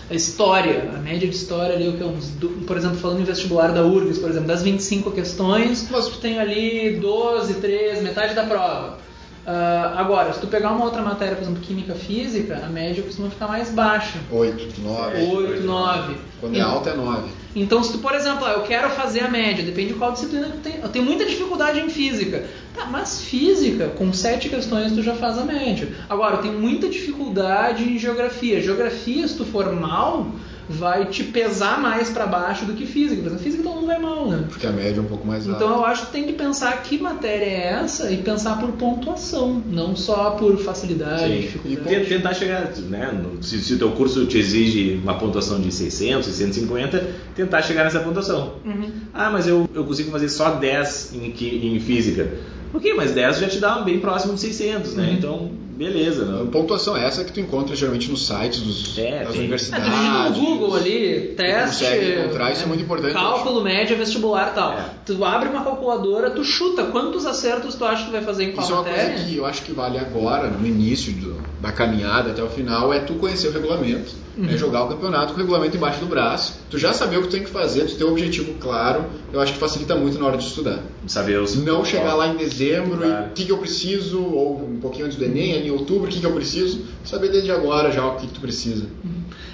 [0.09, 3.21] a história, a média de história ali, o que é uns, do- por exemplo, falando
[3.21, 8.01] em vestibular da URGS, por exemplo, das 25 questões, Mas- tu tem ali 12, 13,
[8.01, 8.97] metade da prova.
[9.45, 13.29] Ah, agora, se tu pegar uma outra matéria, por exemplo, química física, a média costuma
[13.29, 14.19] ficar mais baixa.
[14.31, 15.17] Oito, nove.
[15.35, 16.15] 8, 9.
[16.39, 17.29] Quando é alta é nove.
[17.55, 20.47] Então, se tu, por exemplo, ah, eu quero fazer a média, depende de qual disciplina
[20.47, 20.77] tu tem.
[20.81, 22.45] Eu tenho muita dificuldade em física.
[22.73, 25.87] Tá, mas física, com sete questões, tu já faz a média.
[26.09, 28.59] Agora, eu tenho muita dificuldade em geografia.
[28.59, 30.31] Geografia, se tu for mal,
[30.73, 33.21] vai te pesar mais pra baixo do que física.
[33.21, 34.45] Por exemplo, física todo mundo vai mal, né?
[34.49, 35.63] Porque a média é um pouco mais alta.
[35.63, 39.61] Então eu acho que tem que pensar que matéria é essa e pensar por pontuação,
[39.69, 41.39] não só por facilidade, Sim.
[41.41, 41.95] dificuldade.
[41.95, 43.11] E tentar chegar, né?
[43.11, 47.83] no- se, se o teu curso te exige uma pontuação de 600, 650, tentar chegar
[47.83, 48.55] nessa pontuação.
[48.65, 48.91] Uhum.
[49.13, 52.29] Ah, mas eu, eu consigo fazer só 10 em, em física.
[52.73, 55.07] Ok, mas 10 já te dá bem próximo de 600, né?
[55.09, 55.13] Uhum.
[55.13, 56.23] Então, beleza.
[56.23, 56.49] A Né?
[56.51, 59.13] pontuação é essa que tu encontra geralmente nos sites dos, É, das tem.
[59.13, 59.85] É, tu universidades.
[59.91, 61.83] digita no Google ali, teste.
[61.83, 64.73] consegue encontrar, isso é muito importante, Cálculo, média, vestibular e tal.
[64.73, 64.85] É.
[65.05, 68.51] Tu abre uma calculadora, tu chuta quantos acertos tu acha que tu vai fazer em
[68.53, 69.09] qual Isso é uma matéria.
[69.15, 72.93] coisa que eu acho que vale agora, no início do- da caminhada até o final,
[72.93, 74.22] é tu conhecer o regulamento.
[74.35, 74.49] Uhum.
[74.49, 76.55] É jogar o campeonato com o regulamento embaixo do braço.
[76.69, 79.39] Tu já saber o que tu tem que fazer, tu ter o objetivo claro, eu
[79.39, 80.79] acho que facilita muito na hora de estudar.
[81.05, 81.55] Saber os.
[81.55, 83.25] Não chegar lá em dezembro Claro.
[83.25, 86.05] e o que, que eu preciso, ou um pouquinho antes do Enem, ali em outubro,
[86.05, 86.81] o que, que eu preciso.
[87.05, 88.87] Saber desde agora já o que, que tu precisa.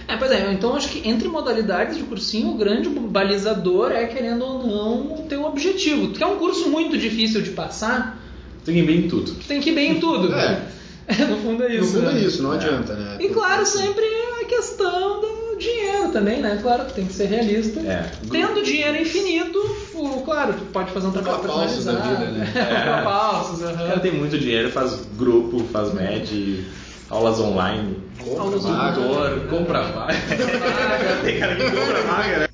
[0.07, 4.43] É, pois é, então acho que entre modalidades de cursinho, o grande balizador é, querendo
[4.45, 6.07] ou não, o teu objetivo.
[6.07, 8.17] Tu quer um curso muito difícil de passar,
[8.65, 9.33] Tem que ir bem em tudo.
[9.33, 10.33] tu tem que ir bem em tudo.
[10.33, 10.61] É.
[11.29, 11.81] no fundo é isso.
[11.81, 12.19] no fundo né?
[12.21, 12.55] é isso, não É.
[12.57, 13.17] adianta, né?
[13.19, 16.57] E claro, sempre a questão do dinheiro também, né?
[16.61, 17.79] Claro, tu tem que ser realista.
[17.81, 18.09] É.
[18.31, 19.59] Tendo dinheiro infinito,
[19.93, 22.51] o, claro, tu pode fazer um trabalho Clapalços da vida, né?
[22.55, 23.87] É, clapalços, O aham.
[23.87, 26.65] cara tem muito dinheiro, faz grupo, faz med,
[27.09, 27.97] aulas online.
[28.23, 28.99] Compra Aulas vaga.
[28.99, 29.47] online.
[29.49, 30.13] compra vaga.
[31.23, 32.48] tem cara que compra vaga, né?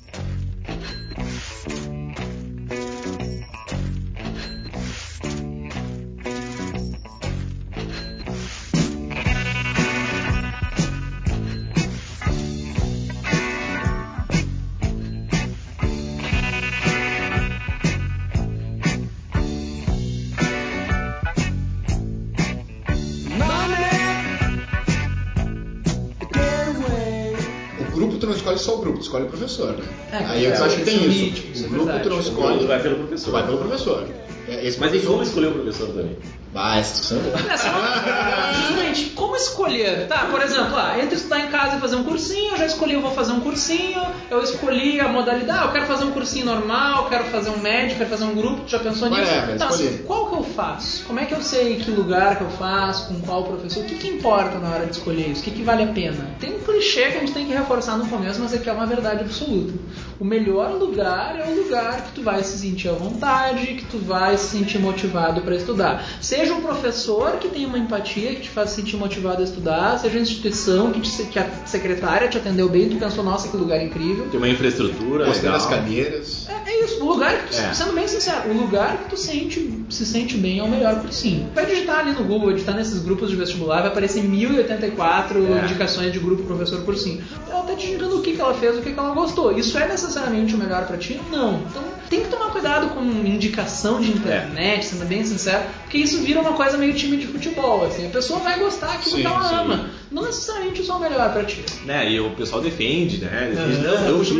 [29.16, 29.84] Escolhe o professor, né?
[30.12, 31.64] É, Aí eu é, acho que tem isso.
[31.64, 32.48] é o grupo tu não escolhe.
[32.54, 33.30] grupo vai pelo professor.
[33.32, 34.06] Vai pelo professor.
[34.48, 36.16] É, Esse Mas e professor- como escolher o professor também?
[36.56, 37.68] Ah, essa discussão é só,
[38.52, 40.06] Justamente, como escolher?
[40.08, 42.94] Tá, por exemplo, ah, entre estudar em casa e fazer um cursinho, eu já escolhi,
[42.94, 46.46] eu vou fazer um cursinho, eu escolhi a modalidade, ah, eu quero fazer um cursinho
[46.46, 49.22] normal, quero fazer um médio, quero fazer um grupo, tu já pensou nisso?
[49.22, 51.04] Whatever, tá, assim, qual que eu faço?
[51.04, 53.82] Como é que eu sei que lugar que eu faço, com qual professor?
[53.82, 55.40] O que, que importa na hora de escolher isso?
[55.40, 56.30] O que, que vale a pena?
[56.40, 58.72] Tem um clichê que a gente tem que reforçar no começo, mas é que é
[58.72, 59.72] uma verdade absoluta.
[60.18, 63.98] O melhor lugar é o lugar que tu vai se sentir à vontade, que tu
[63.98, 66.02] vai se sentir motivado para estudar.
[66.22, 69.98] Seja um professor que tem uma empatia, que te faz se sentir motivado a estudar,
[69.98, 73.56] seja a instituição que, te- que a secretária te atendeu bem, tu pensou, nossa, que
[73.58, 74.26] lugar incrível.
[74.30, 75.58] Tem uma infraestrutura Gostei legal.
[75.58, 76.45] das cadeiras.
[76.66, 77.72] É, é isso, o lugar que tu, É.
[77.72, 81.48] sendo bem sincero, o lugar que tu sente, se sente bem é o melhor cursinho.
[81.54, 85.64] Vai digitar ali no Google, digitar nesses grupos de vestibular, vai aparecer 1084 É.
[85.64, 87.22] indicações de grupo professor cursinho.
[87.48, 89.56] Ela tá te indicando o que, que ela fez, o que, que ela gostou.
[89.56, 91.20] Isso é necessariamente o melhor pra ti?
[91.30, 91.60] Não.
[91.70, 96.40] Então tem que tomar cuidado com indicação de internet, sendo bem sincero, porque isso vira
[96.40, 98.06] uma coisa meio time de futebol, assim.
[98.06, 99.54] A pessoa vai gostar daquilo Sim, que ela sim.
[99.54, 99.90] ama.
[100.10, 101.64] Não necessariamente isso é o melhor pra ti.
[101.84, 102.12] Né?
[102.12, 103.50] E o pessoal defende, né?
[103.54, 104.30] Defende, Ah, não, eu fiz,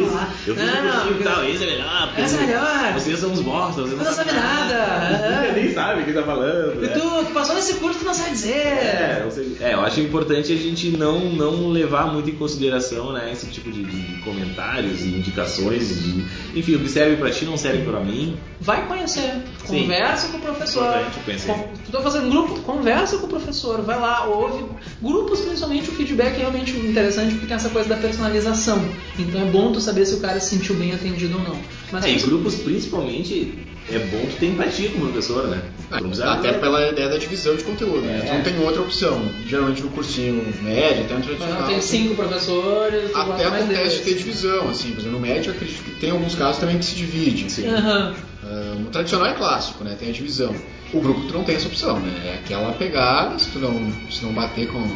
[0.47, 2.15] eu fiz Não, um tal, esse é melhor.
[2.19, 2.93] Esse é melhor.
[2.95, 5.53] Vocês são uns bosta, vocês não, Não sabe nada.
[5.57, 6.83] Nem sabe o que tá falando.
[6.85, 6.93] E né?
[6.95, 8.55] tu, tu passou nesse curso, tu não sabe dizer.
[8.57, 13.13] É, eu sei- é, eu acho importante a gente não, não levar muito em consideração
[13.13, 15.89] né, esse tipo de, de comentários e indicações.
[16.03, 16.25] de-
[16.59, 18.37] enfim, o que serve pra ti não serve pra mim.
[18.61, 19.83] Vai conhecer, Sim.
[19.83, 20.83] conversa com o professor.
[20.85, 21.47] Importante conhecer.
[21.53, 24.65] Com- Tu tá fazendo grupo, conversa com o professor, vai lá, ouve.
[25.01, 28.85] Grupos, principalmente, o feedback é realmente interessante porque tem essa coisa da personalização.
[29.19, 31.59] Então é bom tu saber se o cara se sentiu bem atendido ou não.
[31.91, 33.55] Mas É, em grupos, principalmente,
[33.91, 35.63] é bom tu ter empatia com o professor, né?
[35.89, 38.19] Precisa- Até pela ideia da divisão de conteúdo, né?
[38.19, 38.27] É.
[38.29, 39.23] Tu não tem outra opção.
[39.47, 41.61] Geralmente no cursinho médio, até no tradicional.
[41.61, 44.19] não tem cinco professores, Até acontece de ter deles.
[44.25, 47.51] divisão, assim, por exemplo, no médio acredito que tem alguns casos também que se divide.
[47.51, 47.69] Sim.
[47.69, 48.15] Aham.
[48.45, 49.97] Ah, no tradicional é clássico, né?
[49.99, 50.55] Tem a divisão.
[50.93, 52.13] O grupo tu não tem essa opção, né?
[52.27, 54.87] É aquela pegada, se tu não, se não bater com.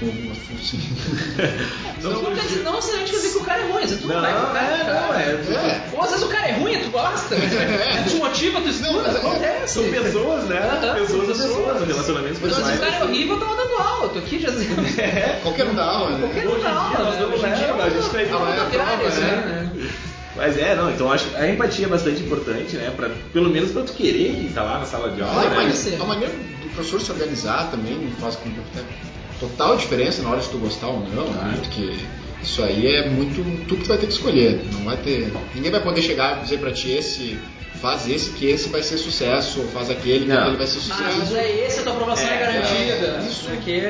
[0.00, 0.80] Com assim,
[2.02, 4.00] Não, não, quer dizer, não necessariamente quer dizer que o cara é ruim, às vezes
[4.00, 4.66] tu não, vai com o cara.
[4.66, 5.22] é, não, é.
[5.68, 5.88] é.
[5.92, 7.34] Ou às vezes o cara é ruim e tu gosta.
[7.40, 8.02] É.
[8.08, 9.74] te motiva, tu estuda, Não, mas é- acontece.
[9.74, 10.60] São pessoas, né?
[10.94, 12.80] Pessoas são são pessoas, relacionamentos Mas se o pessoais.
[12.80, 14.82] cara é horrível, eu tava dando aula, eu tô aqui já dizendo.
[15.42, 16.18] Qualquer um dá aula, né?
[16.20, 17.26] Qualquer um Hoje em dá dia aula, né?
[17.26, 19.70] Hoje em dia a gente tá aí é prova, assim, né?
[19.74, 19.90] né?
[20.36, 22.92] Mas é, não, então acho que a empatia é bastante importante, né?
[22.96, 25.54] Pra, pelo menos pra tu querer que tá lá na sala de aula, Vai né?
[25.56, 25.98] conhecer.
[26.00, 28.86] A maneira do professor se organizar também faz com que tenha
[29.40, 31.48] total diferença na hora de tu gostar ou não, Claro.
[31.48, 31.58] né?
[31.60, 31.92] Porque
[32.42, 34.60] isso aí é muito tu que vai ter que escolher.
[34.72, 35.32] Não vai ter.
[35.54, 37.38] Ninguém vai poder chegar e dizer pra ti esse.
[37.80, 40.82] Faz esse que esse vai ser sucesso, ou faz aquele que aquele vai ser Ah,
[40.82, 41.18] sucesso.
[41.18, 43.22] mas é esse, a tua aprovação é, É, garantida.
[43.22, 43.48] é, isso.
[43.50, 43.88] Aquele.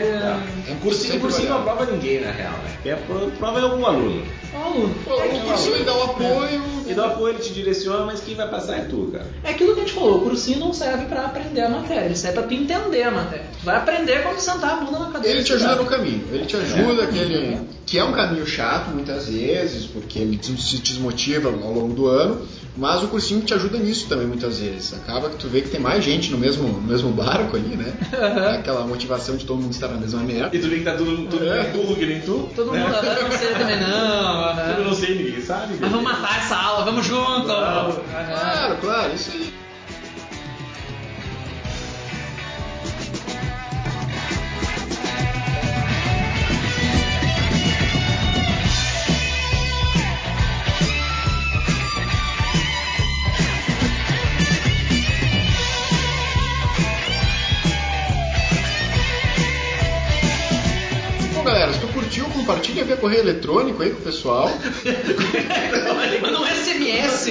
[0.72, 2.70] Um cursinho, cursinho não aprova ninguém, na real, né?
[2.84, 4.22] É, pro- prova é algum aluno.
[4.52, 4.94] O aluno.
[5.06, 6.62] O cursinho ele dá o apoio.
[6.86, 9.26] E dá apoio, ele te direciona, mas quem vai passar é tu, cara.
[9.44, 12.16] É aquilo que a gente falou, o cursinho não serve pra aprender a matéria, ele
[12.16, 13.44] serve pra tu entender a matéria.
[13.60, 15.36] Tu vai aprender como sentar a bunda na cadeira.
[15.36, 16.24] Ele te ajuda no caminho.
[16.32, 21.48] Ele te ajuda, aquele, que é um caminho chato muitas vezes, porque ele te desmotiva
[21.48, 22.44] ao longo do ano,
[22.76, 24.94] mas o cursinho te ajuda nisso também muitas vezes.
[24.94, 27.92] Acaba que tu vê que tem mais gente no mesmo, no mesmo barco ali, né?
[28.58, 30.56] Aquela motivação de todo mundo estar na mesma merda.
[30.56, 31.64] E tu vê que tá tudo, tudo É.
[31.72, 32.48] burro que nem tu.
[32.54, 32.80] Todo né?
[32.82, 33.88] mundo, ah, não sei também não.
[33.88, 34.74] aham.
[34.78, 35.74] Eu não sei, ninguém sabe.
[35.82, 37.50] Ah, vamos matar essa aula, vamos junto.
[37.50, 37.92] Aham.
[38.30, 39.52] Claro, claro, isso aí.
[63.00, 64.48] Correio eletrônico aí com o pessoal.
[66.22, 67.30] Manda um SMS,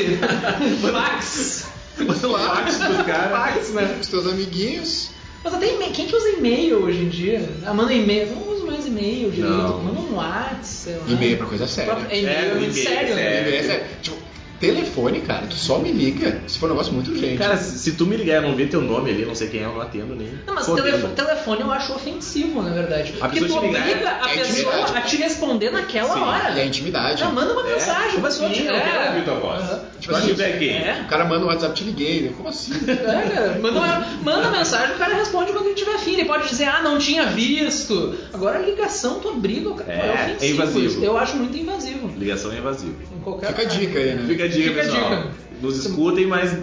[0.92, 1.66] fax.
[2.00, 3.32] Manda Fax pros caras.
[3.32, 3.98] Fax, né?
[4.02, 5.10] os teus amiguinhos.
[5.44, 5.92] Mas até e-mail.
[5.94, 7.50] Quem que usa e-mail hoje em dia?
[7.66, 8.28] Ah, manda e-mail.
[8.28, 9.56] Eu não uso mais e-mail direito.
[9.56, 9.82] Não.
[9.84, 11.04] Manda um WhatsApp, sei lá.
[11.08, 11.92] E-mail é pra coisa séria.
[12.10, 13.22] É, e-mail é, É, muito e-mail, sério, né?
[13.22, 13.42] é.
[13.42, 13.86] E-mail é sério.
[14.02, 14.18] Tipo,
[14.60, 17.38] telefone, cara, tu só me liga se for um negócio muito urgente.
[17.38, 19.66] Cara, se, tu me ligar e não ver teu nome ali, não sei quem é,
[19.66, 20.28] eu não atendo nem.
[20.46, 23.14] Não, mas telefone, telefone eu acho ofensivo, na verdade.
[23.20, 24.98] A Porque tu ligar obriga é- a é pessoa intimidade.
[24.98, 26.50] a te responder naquela Sim, hora.
[26.54, 27.20] A intimidade.
[27.20, 28.62] Já manda uma É, mensagem, como pessoa assim?
[28.62, 28.66] te.
[28.68, 28.82] Eu é.
[28.82, 29.82] quero ouvir tua voz.
[30.00, 30.68] Tipo assim, game.
[30.70, 31.02] É.
[31.06, 32.22] O cara manda um WhatsApp, te liguei.
[32.24, 32.32] né?
[32.36, 32.74] Como assim?
[32.90, 36.14] É, cara, manda, uma, manda mensagem, o cara responde quando ele tiver fim.
[36.14, 38.16] Ele pode dizer, ah, não tinha visto.
[38.34, 39.92] Agora a ligação, tu obriga o cara.
[39.92, 40.86] É, é ofensivo invasivo.
[40.86, 41.04] isso.
[41.04, 42.08] Eu acho muito invasivo.
[42.18, 42.96] Ligação é invasiva.
[43.16, 44.24] Em qualquer Fica a dica aí, né?
[44.28, 45.10] Fica a dica, Fica a pessoal.
[45.10, 45.28] dica.
[45.62, 46.58] Nos escutem, mas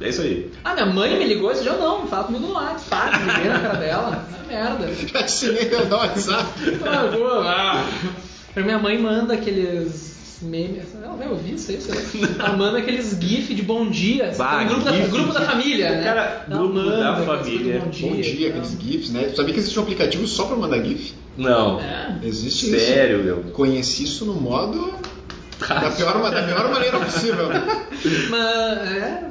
[0.00, 0.50] é isso aí.
[0.64, 3.18] Ah, minha mãe me ligou esse dia, não, fala comigo no WhatsApp.
[3.18, 4.28] Liguei na cara dela.
[4.32, 4.90] Na merda.
[5.12, 6.48] Já assinei meu WhatsApp.
[6.86, 7.84] Ah, vou lá.
[8.56, 10.84] Aí Minha mãe manda aqueles memes.
[11.02, 11.78] Ela vai ouvir isso aí.
[12.38, 14.32] Ela manda aqueles GIF de bom dia.
[14.38, 16.04] Bah, Tem um grupo, da, grupo da família, né?
[16.04, 17.80] Cara, Ela grupo manda da família.
[17.80, 18.76] coisas do Bom dia, e aqueles.
[18.80, 19.24] GIFs, né?
[19.24, 21.12] Tu sabia que existe um aplicativo só pra mandar GIF?
[21.36, 21.80] Não.
[21.80, 22.18] É.
[22.22, 22.86] Existe isso.
[22.86, 23.36] Sério, meu.
[23.52, 24.92] Conheci isso no modo.
[25.60, 27.48] Da pior, da pior maneira possível.
[28.30, 29.22] Mas, é,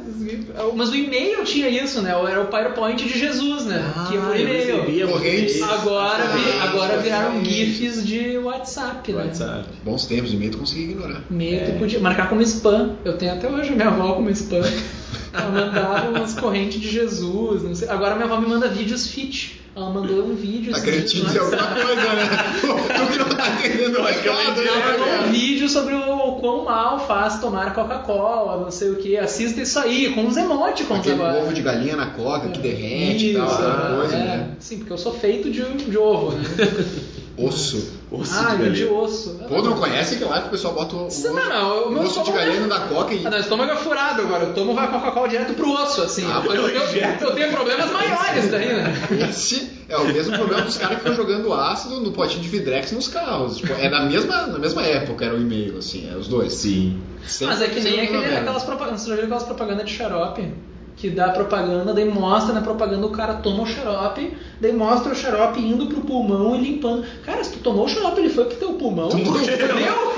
[0.76, 2.12] mas o e-mail tinha isso, né?
[2.30, 3.82] Era o PowerPoint de Jesus, né?
[4.10, 4.76] que Ah, eu e-mail.
[4.82, 5.62] recebia Correntes.
[5.62, 7.46] Agora, Ah, agora viraram.
[7.46, 9.24] GIFs de WhatsApp, né?
[9.24, 9.66] WhatsApp.
[9.86, 11.22] Bons tempos, e-mail tu conseguia ignorar.
[11.32, 11.78] E-mail tu É.
[11.80, 12.98] podia marcar como spam.
[13.06, 14.62] Eu tenho até hoje minha avó como spam.
[15.34, 17.88] Ela mandava umas correntes de Jesus, não sei.
[17.88, 19.62] Agora minha avó me manda vídeos fit.
[19.78, 20.72] Ela mandou um vídeo.
[20.72, 22.30] Tá esses querendo te dias no dizer alguma coisa, né?
[22.98, 25.30] tu que não tá entendendo o recado, Ela mandou um né?
[25.32, 29.16] vídeo sobre o, o quão mal faz tomar Coca-Cola, não sei o que.
[29.16, 31.44] Assista isso aí, com uns emoticons Aquele agora.
[31.44, 34.18] ovo de galinha na coca que derrete e tal, Isso, aquela coisa, é.
[34.18, 34.50] né?
[34.60, 36.44] Sim, porque eu sou feito de, de ovo, né?
[37.38, 37.98] Osso.
[38.12, 38.92] Osso ah, de de, galinha.
[38.94, 39.40] osso.
[39.48, 42.32] Pô, não conhece aquele lá que o pessoal bota o, o Não, o osso de
[42.32, 43.26] galinha é- da coca e.
[43.26, 44.46] Ah, não, o estômago é furado agora.
[44.46, 46.26] Eu tomo vai Coca-Cola direto pro osso, assim.
[46.26, 48.94] Ah, mas eu, mas tenho, eu tenho problemas maiores daí, né?
[49.30, 52.92] Esse é o mesmo problema dos caras que ficam jogando ácido no potinho de Vidrex
[52.92, 53.58] nos carros.
[53.58, 56.54] Tipo, é na mesma, na mesma época era o e-mail, assim, é os dois.
[56.54, 57.00] Sim.
[57.26, 59.02] Sempre- Mas é que nem sempre aquele, aquelas propagandas.
[59.02, 60.54] Você já viu aquelas propagandas de xarope?
[60.98, 65.16] Que dá propaganda, daí mostra na propaganda o cara toma o xarope, daí mostra o
[65.16, 67.06] xarope indo pro pulmão e limpando.
[67.24, 69.40] Cara, se tu tomou o xarope, ele foi pro teu pulmão, tu Tomou.
[69.40, 70.18] entendeu?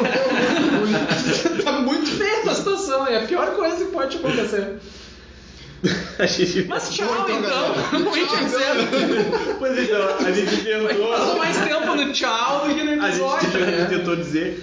[1.66, 4.80] tá muito feia essa situação, é a pior coisa que pode te acontecer.
[6.20, 6.66] A gente...
[6.68, 7.38] Mas tchau, Bom, então,
[8.00, 8.12] então.
[8.12, 9.56] a gente Tchau.
[9.60, 11.08] Pois então, a gente tentou.
[11.08, 13.50] Passou mais tempo no tchau do que no A episódio.
[13.50, 13.86] gente né?
[13.90, 14.62] tentou dizer.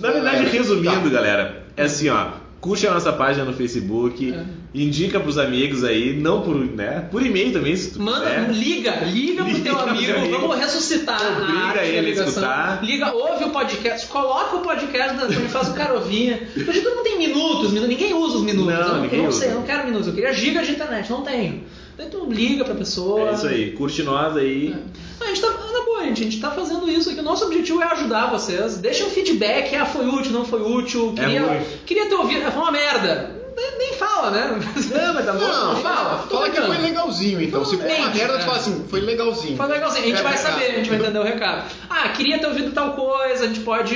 [0.00, 1.16] Na verdade, resumindo, tá.
[1.16, 2.26] galera, é assim, ó.
[2.62, 4.44] Curte a nossa página no Facebook, É.
[4.72, 7.08] indica pros amigos aí, não por, né?
[7.10, 8.52] Por e-mail também, se tu Manda, quiser.
[8.52, 10.38] liga, liga pro Liga teu amigo, amigo.
[10.40, 12.84] vamos ressuscitar Obriga a arte da ele a escutar.
[12.84, 16.48] Liga, ouve o podcast, coloca o podcast da faz o ouvir.
[16.54, 18.72] Porque todo mundo tem minutos, minutos, ninguém usa os minutos.
[18.72, 19.40] Não, eu ninguém eu não usa.
[19.40, 21.64] sei, eu não quero minutos, eu queria giga de internet, não tenho.
[22.10, 23.30] Tu liga pra pessoa.
[23.30, 24.74] É isso aí, curte nós aí.
[25.20, 25.48] A gente tá,
[26.02, 27.20] gente, a gente tá fazendo isso aqui.
[27.20, 28.76] O nosso objetivo é ajudar vocês.
[28.78, 31.14] Deixa um feedback, ah, foi útil, não foi útil.
[31.16, 31.60] É Queria, ruim.
[31.86, 33.41] queria ter ouvido, foi uma merda.
[33.62, 34.60] Nem, nem fala, né?
[34.90, 35.38] Não, mas tá bom.
[35.40, 37.64] Não, fala, tô fala que foi legalzinho, então.
[37.64, 38.38] Se for uma merda, é.
[38.38, 39.56] tu fala assim, foi legalzinho.
[39.56, 41.64] Foi legalzinho, a gente É, vai saber, a gente vai entender o recado.
[41.88, 43.94] Ah, queria ter ouvido tal coisa, a gente pode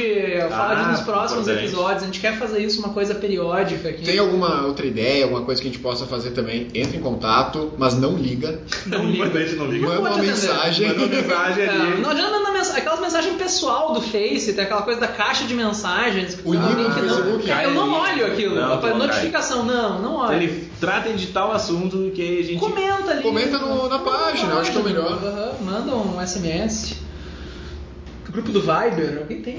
[0.50, 1.66] falar Ah, disso nos próximos importante.
[1.66, 4.02] episódios, a gente quer fazer isso uma coisa periódica aqui.
[4.04, 7.72] Tem alguma outra ideia, alguma coisa que a gente possa fazer também, entre em contato,
[7.78, 8.60] mas não liga.
[8.86, 9.26] Não liga.
[9.26, 9.86] Importante não liga.
[9.86, 10.26] Manda uma atender.
[10.28, 10.88] mensagem.
[10.88, 12.00] Manda uma mensagem É, ali.
[12.00, 15.54] não adianta mandar mens aquelas mensagens pessoal do Face, tem aquela coisa da caixa de
[15.54, 16.38] mensagens.
[16.44, 18.54] O link do não- Facebook, eu não olho aquilo.
[18.54, 18.86] Não, tu
[19.56, 20.34] não não, não olho.
[20.34, 22.58] Ele tratem de tal assunto que aí a gente.
[22.58, 23.22] Comenta ali.
[23.22, 25.12] Comenta no- na página, eu acho que é o melhor.
[25.24, 26.94] Aham, Manda um SMS.
[28.30, 29.58] Grupo do Viber, alguém tem?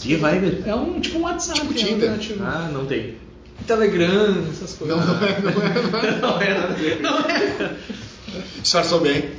[0.00, 0.62] Que Viber?
[0.66, 1.58] É um tipo um WhatsApp.
[1.60, 2.10] Tipo é um Tinder.
[2.10, 2.44] aplicativo.
[2.44, 3.16] Ah, não tem.
[3.66, 4.96] Telegram, essas coisas.
[4.96, 5.52] Não, não é, não é,
[5.90, 6.20] não é.
[6.20, 7.00] Não é nada a ver.
[7.00, 7.74] Não é.
[8.62, 9.30] Disfarçou bem.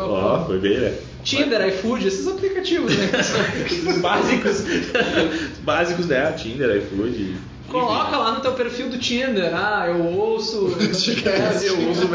[0.00, 0.94] Ó, foi bem, né?
[1.22, 3.10] Tinder, iFood, esses aplicativos, né?
[3.88, 4.60] Os básicos.
[4.60, 6.32] Os básicos, né?
[6.32, 7.36] Tinder, iFood.
[7.72, 10.76] Coloca lá no teu perfil do Tinder, ah, eu ouço.
[10.78, 11.66] Esquece.
[11.72, 12.08] Eu uso o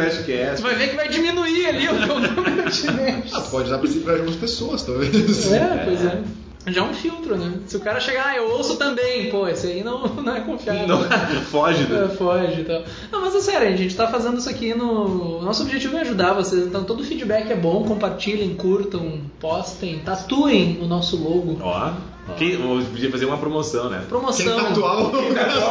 [0.55, 3.33] Tu vai ver que vai diminuir ali o teu número de matches.
[3.33, 5.51] Ah, tu pode dar pra pra algumas pessoas, talvez.
[5.51, 6.21] É, pois é.
[6.67, 7.53] Já é um filtro, né?
[7.65, 10.87] Se o cara chegar, ah, eu ouço também, pô, esse aí não, não é confiável.
[10.87, 11.01] Não,
[11.49, 12.07] foge, É, né?
[12.09, 12.83] foge e tal.
[13.11, 15.41] Não, mas é sério, a gente tá fazendo isso aqui no.
[15.41, 20.85] Nosso objetivo é ajudar vocês, então todo feedback é bom, compartilhem, curtam, postem, tatuem o
[20.85, 21.57] nosso logo.
[21.61, 21.91] Ó,
[22.37, 24.03] quem, eu podia fazer uma promoção, né?
[24.09, 24.45] Promoção.
[24.45, 25.03] Quem tatuar o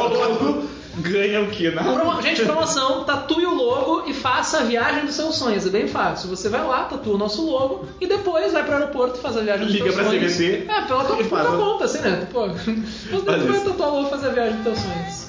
[0.09, 0.63] logo
[0.99, 1.71] ganha o quê?
[1.71, 1.93] Nada.
[1.93, 5.67] Promo- Gente, promoção, tatue o logo e faça a viagem dos seus sonhos.
[5.67, 6.29] É bem fácil.
[6.31, 9.67] Você vai lá, tatua o nosso logo e depois vai pro aeroporto, faz a viagem
[9.67, 10.33] dos Liga seus pra sonhos.
[10.33, 12.27] CVC É, pela tua faz conta, assim, né?
[12.33, 15.27] Pô, tu vai tatuar o logo e fazer a viagem dos teus sonhos.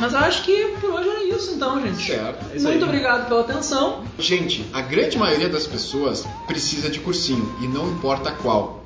[0.00, 2.06] Mas eu acho que por hoje era isso então, gente.
[2.06, 2.52] Certo.
[2.52, 2.88] É isso Muito aí.
[2.88, 4.04] obrigado pela atenção.
[4.18, 8.84] Gente, a grande maioria das pessoas precisa de cursinho, e não importa qual.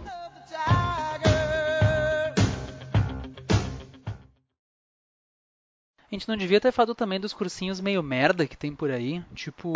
[6.10, 9.22] A gente não devia ter falado também dos cursinhos meio merda que tem por aí,
[9.34, 9.72] tipo